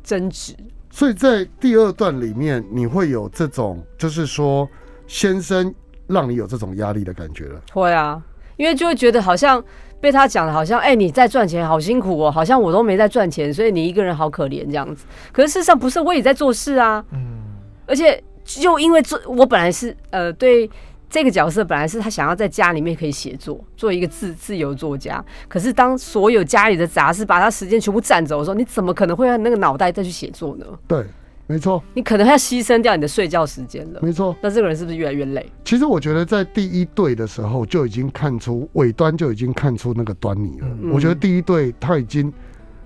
[0.03, 0.55] 争执。
[0.91, 4.69] 所以在第二段里面，你会有这种，就是说，
[5.07, 5.75] 先生
[6.07, 7.61] 让你有这种压力的感觉了。
[7.73, 8.23] 会啊，
[8.57, 9.63] 因为就会觉得好像
[10.01, 15.05] 被他讲的，好像哎、你在赚钱好辛苦哦，好像我都没在赚钱，所以你一个人好可怜这样子。
[15.33, 17.43] 可是事实上不是，我也在做事啊，嗯
[17.87, 20.71] 而且就因为做，我本来是呃对
[21.15, 25.25] 这个角色本来是他想要在家里面可以写作，做一个自自由作家。
[25.47, 30.67] 可是当所有家里的杂事把他时间全部占走的时候，你怎么可能会让那个脑袋再去写作呢？
[30.89, 31.07] 对，
[31.47, 34.01] 没错，你可能要牺牲掉你的睡觉时间了。
[34.03, 34.35] 没错。
[34.43, 35.49] 那这个人是不是越来越累？
[35.65, 40.67] 其实我觉得在第一对的时候就已经看出尾端就已经看出那个端倪了。
[40.83, 42.33] 嗯我觉得第一对他已经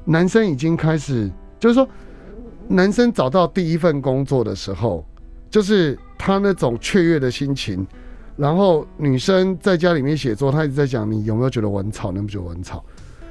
[0.05, 1.89] 男生已经开始，就是说
[2.68, 5.03] 男生找到第一份工作的时候，
[5.49, 7.87] 就是他那种雀跃的心情。
[8.39, 12.82] 然后女生在家里面写作，她一直在讲你有没有觉得我很吵，你有没有觉得我很吵？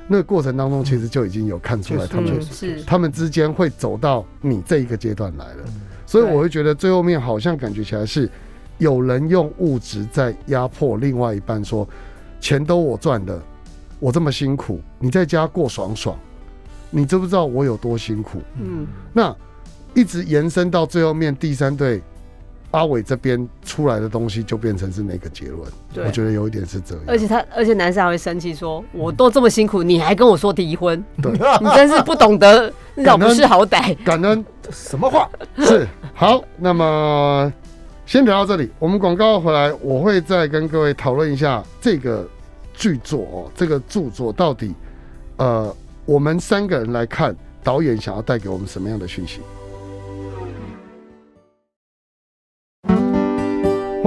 [0.08, 2.40] 那个过程当中，其实就已经有看出来他们
[2.86, 5.64] 他们之间会走到你这一个阶段来了。
[5.66, 8.30] 嗯所以我会觉得最后面好像感觉起来是
[8.78, 11.86] 有人用物质在压迫另外一半，说
[12.40, 13.38] 钱都我赚的，
[14.00, 16.18] 我这么辛苦，你在家过爽爽，
[16.90, 18.42] 你知不知道我有多辛苦？
[18.58, 19.36] 嗯，那
[19.94, 22.02] 一直延伸到最后面第三对
[22.78, 25.62] 阿伟这边出来的东西，就变成是那个结论。
[25.94, 27.04] 对我觉得有一点是这样。
[27.08, 33.96] 而且他，而且男生还会生气说：“我都这么辛苦，你还跟我说离婚，对， 你真是不懂得老不识好歹。
[34.04, 35.28] 感 恩什么话？
[35.58, 37.52] 是好，那么
[38.06, 38.70] 先聊到这里。
[38.78, 42.28] 我们广告回来，我会再跟各位讨论一下这个
[42.74, 44.74] 剧作哦，这个著作到底
[45.38, 45.76] 呃，
[46.06, 49.42] 我们三个人来看，导演想要带给我们什么样的讯息？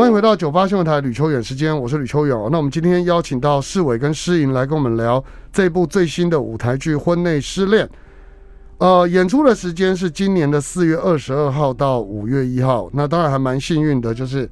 [0.00, 2.34] 欢迎回到九八新闻台吕秋远时间，我是吕秋远。
[2.50, 5.22] 那我们今天邀请到世伟跟诗颖来跟我们聊
[5.52, 7.86] 这部最新的舞台剧《婚内失恋》。
[8.78, 12.88] 呃，演出的时间是今年的四月二十二号到五月一号。
[12.94, 14.48] 那当然还蛮幸运的，就是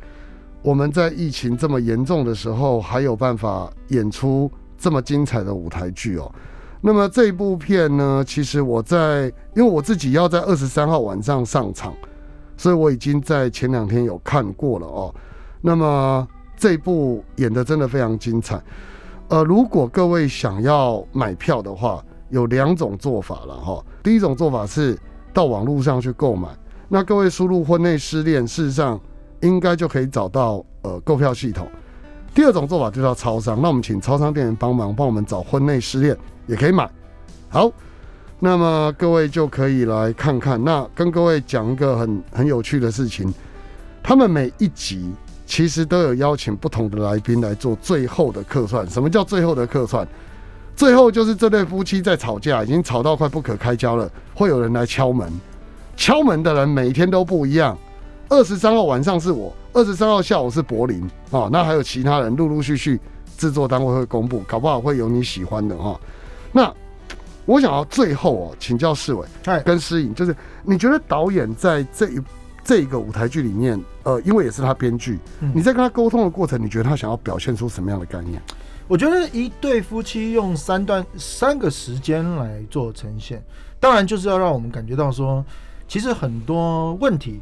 [0.61, 6.31] 我们在疫情这么严重的时候，还有办法演出这么精彩的舞台剧哦。
[6.83, 11.95] 那么这一部片呢，其实我在因为我自己要在二十三号晚上上场，
[12.59, 15.15] 所以我已经在前两天有看过了哦。
[15.61, 18.61] 那么这部演的真的非常精彩。
[19.29, 23.85] 呃，如果各位想要买票的话，有两种做法了哈。
[24.03, 24.99] 第一种做法是
[25.33, 26.49] 到网络上去购买，
[26.89, 28.99] 那各位输入“婚内失恋”，事实上
[29.41, 31.69] 应该就可以找到呃购票系统。
[32.35, 36.89] 第二种做法就到超商，那我们请超商店员帮忙帮我们找“婚内失恋”，也可以买。
[37.51, 37.71] 好，
[38.39, 40.63] 那么各位就可以来看看。
[40.63, 43.33] 那跟各位讲一个很很有趣的事情，
[44.03, 45.13] 他们每一集
[45.49, 48.89] 其实都有邀请不同的来宾来做最后的客串。
[48.89, 50.07] 什么叫最后的客串？
[50.77, 55.33] 最后就是这对夫妻在吵架，已经吵到快不可开交了，会有人来敲门。
[55.97, 57.77] 敲门的人每天都不一样。
[58.29, 63.01] 二十三号晚上是我，二十三号下午是柏林啊，那还有其他人陆陆续续
[63.39, 65.99] 制作单位会公布，搞不好会有你喜欢的哈。
[66.53, 66.73] 那
[67.47, 72.21] 我想要最后哦，请教世伟哎，跟诗颖，就是你觉得导演在这一
[72.69, 78.43] 这一个舞台剧里面，呃，因为也是他编剧，嗯你在跟他沟通的过程，你觉得他想要表现出什么样的概念？
[78.87, 83.43] 我觉得一对夫妻用三段三个时间来做呈现，
[83.81, 85.43] 当然就是要让我们感觉到说，
[85.87, 87.41] 其实很多问题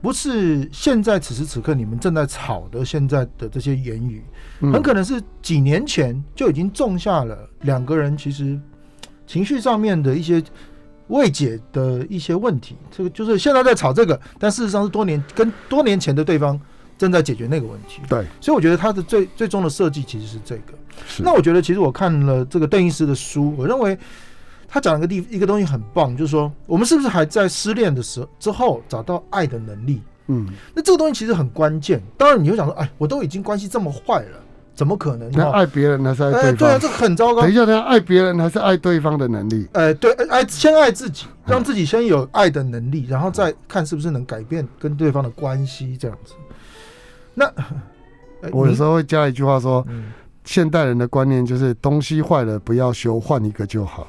[0.00, 4.22] 不是现在此时此刻你们正在吵的现在的这些言语，
[4.60, 8.56] 嗯很可能是几年前就已经种下了两个人其实
[9.26, 10.40] 情绪上面的一些
[11.08, 12.76] 未解的一些问题。
[12.90, 16.58] 这个就是现在在吵这个，但事实上是多年跟多年前的对方
[16.96, 18.00] 正在解决那个问题。
[18.08, 20.74] 对，所以我觉得他的最最终的设计其实是这个。
[21.18, 23.96] 那我觉得其实我看了这个邓医师的书，我认为
[24.66, 30.02] 他讲了个地一个东西很棒，就是说我们是不是还在失恋的时候之后找到爱的能力？
[30.26, 32.02] 嗯，那这个东西其实很关键。
[32.16, 34.38] 当然你会想说，哎，我都已经关系这么坏了，
[34.78, 35.28] 怎么可能？
[35.32, 37.54] 那爱别人还是爱哎，对对啊，这个很糟糕等一。
[37.54, 39.66] 下，等一下，爱别人还是爱对方的能力？
[39.72, 46.34] 哎，对，爱先爱自己，让自己先有爱的能力，然后再看是不是能改变跟对方的关系这样子。
[47.34, 47.44] 那
[48.42, 50.12] 哎我有时候，候会加一句话说，嗯，
[50.48, 54.08] 现代人的观念就是东西坏了不要修，换一个就好。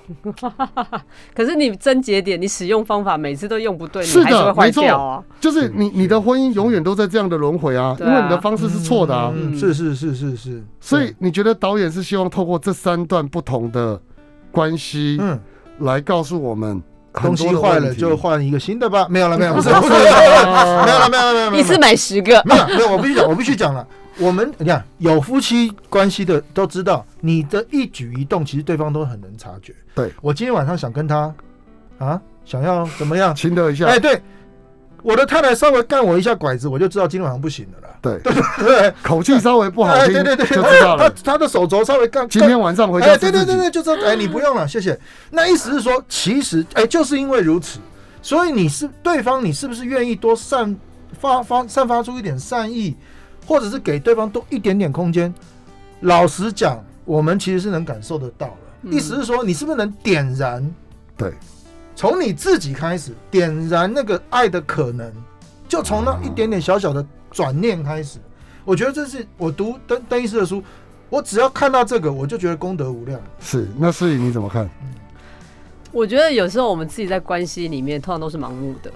[1.36, 5.26] 可是你真节点，你使用方法每次都用不对，是的你还是会坏没错。
[5.42, 9.34] 就是你你的婚姻永远都在这样的轮回啊，因为你的方式是错的啊。
[9.36, 14.02] 嗯，是是是是是，所以你觉得导演是希望透过这三段不同的
[14.50, 15.38] 关系嗯。
[15.80, 16.82] 来告诉我们
[17.12, 19.08] 很东西坏了就换一个新的吧。
[19.10, 21.58] 没有了，没有，不是， 不是，没有了，没有了，没有了，没有了。
[21.58, 23.86] 一次买十个， 没有，没有，我必须讲，我必须讲了。
[24.20, 29.74] 我们你看，有夫妻关系的都知道，你的一举一动，其实对方都很能察觉。
[29.96, 31.34] 对我今天晚上想跟他
[31.98, 33.34] 啊，想要怎么样？
[33.34, 34.22] 亲热一下哎，，对，
[35.04, 37.96] 我的太太稍微干我一下拐子，我就知道今天晚上不行了啦。
[38.02, 41.16] 对，对 对，口气稍微不好哎，听对对对，就知道他了。
[41.24, 43.18] 他的手肘稍微干，今天晚上回家哎。
[43.18, 44.98] 对对对对，就这，哎，你不用了，谢谢。
[45.32, 47.80] 那意思是说，其实，哎，就是因为如此，
[48.22, 50.76] 所以你是对方，你是不是愿意多散
[51.20, 52.96] 发发散发出一点善意，
[53.50, 55.34] 或者是给对方多一点点空间？
[56.02, 58.54] 老实讲，我们其实是能感受得到的。
[58.84, 60.64] 嗯意思是说，你是不是能点燃？
[61.18, 61.34] 对，
[61.96, 65.12] 从你自己开始点燃那个爱的可能，
[65.68, 68.20] 就从那一点点小小的转念开始。
[68.64, 70.64] 我觉得这是我读邓邓医师的书，
[71.10, 73.20] 我只要看到这个，我就觉得功德无量。
[73.40, 74.70] 是，那诗颖你怎么看？
[75.92, 78.92] 我觉得有时候我们自己在关系里面，通常都是盲目的，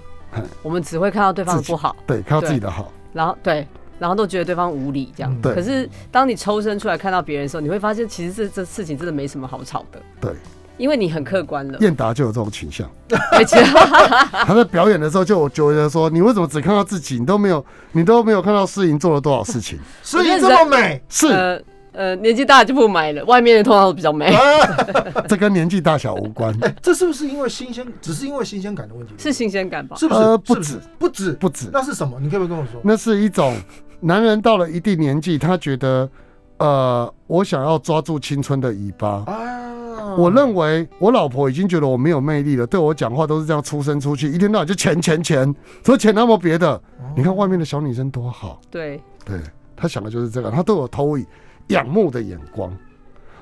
[0.61, 3.67] 我们只会看到对方的不好，对，看到自己的好，然后对，
[3.99, 5.31] 然后都觉得对方无理这样。
[5.31, 10.01] 嗯对可是当你抽身出来看到别人的时候，你会发现其实这这事情真的没什么好吵的。
[10.19, 10.31] 对，
[10.77, 11.77] 因为你很客观了。
[11.79, 12.89] 燕达就有这种倾向，
[13.33, 13.61] 而且
[14.45, 19.79] 他在表演的时候就我觉得说，你为什么只看到自己，你都没有，你都没有看到诗莹做了多少事情？
[20.03, 21.61] 诗莹这么美，是，呃
[21.93, 24.35] 呃，年纪大就不买了，外面的通常都比较美，
[25.29, 27.85] 这跟年纪大小无关，哎，这是不是因为新鲜？
[28.01, 29.13] 只是因为新鲜感的问题？
[29.17, 29.95] 是新鲜感吧？
[29.95, 30.19] 是不是？
[30.19, 32.19] 呃不止不止，不止，那是什么？
[32.19, 32.81] 你可不可以跟我说？
[32.83, 33.55] 那是一种
[33.99, 36.09] 男人到了一定年纪，他觉得，
[36.57, 39.23] 呃，我想要抓住青春的尾巴。
[39.27, 46.81] 啊，我认为我老婆已经觉得我没有魅力了，对我讲话都是这样出声出去，一天到晚就钱钱钱，除了钱那么别的。
[47.15, 49.39] 你看外面的小女生多好，对，对
[49.75, 51.23] 他想的就是这个，他对我投以
[51.67, 52.71] 仰慕的眼光，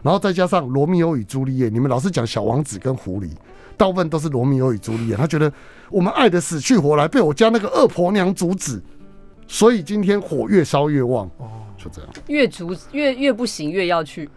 [0.02, 3.30] 然后再加上罗密欧与朱丽叶，你们老是讲小王子跟狐狸，
[3.78, 5.52] 大部分都是罗密欧与朱丽叶，他觉得
[5.90, 8.82] 我们爱的死去活来，被我家那个恶婆娘阻止，
[9.48, 12.10] 所以今天火越烧越旺，哦，就这样。
[12.28, 14.30] 越阻越越不行，越要去。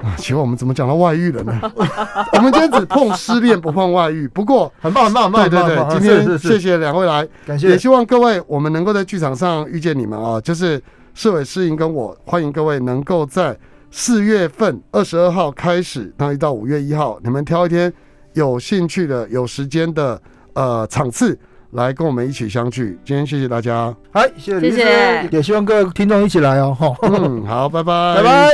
[0.00, 1.60] 啊，请问我们怎么讲到外遇了呢？
[2.34, 4.70] 我们今天只碰失恋不碰外遇，不过。
[4.82, 10.82] 很棒，很棒，很棒，对对很棒对，今天谢谢两位来，感谢也希望各位我们能够在剧场上遇见你们啊，就是
[11.14, 13.56] 市委适应跟我，欢迎各位能够在
[13.90, 17.92] 四月份二十二号开始，那一到五月一号，你们挑一天
[18.32, 20.20] 有兴趣的、有时间的
[20.54, 21.38] 呃场次
[21.70, 22.98] 来跟我们一起相聚。
[23.04, 28.52] 今天谢谢大家，好，谢谢谢谢，也希望各位听众一起来哦，哈，嗯，好，拜拜，拜拜。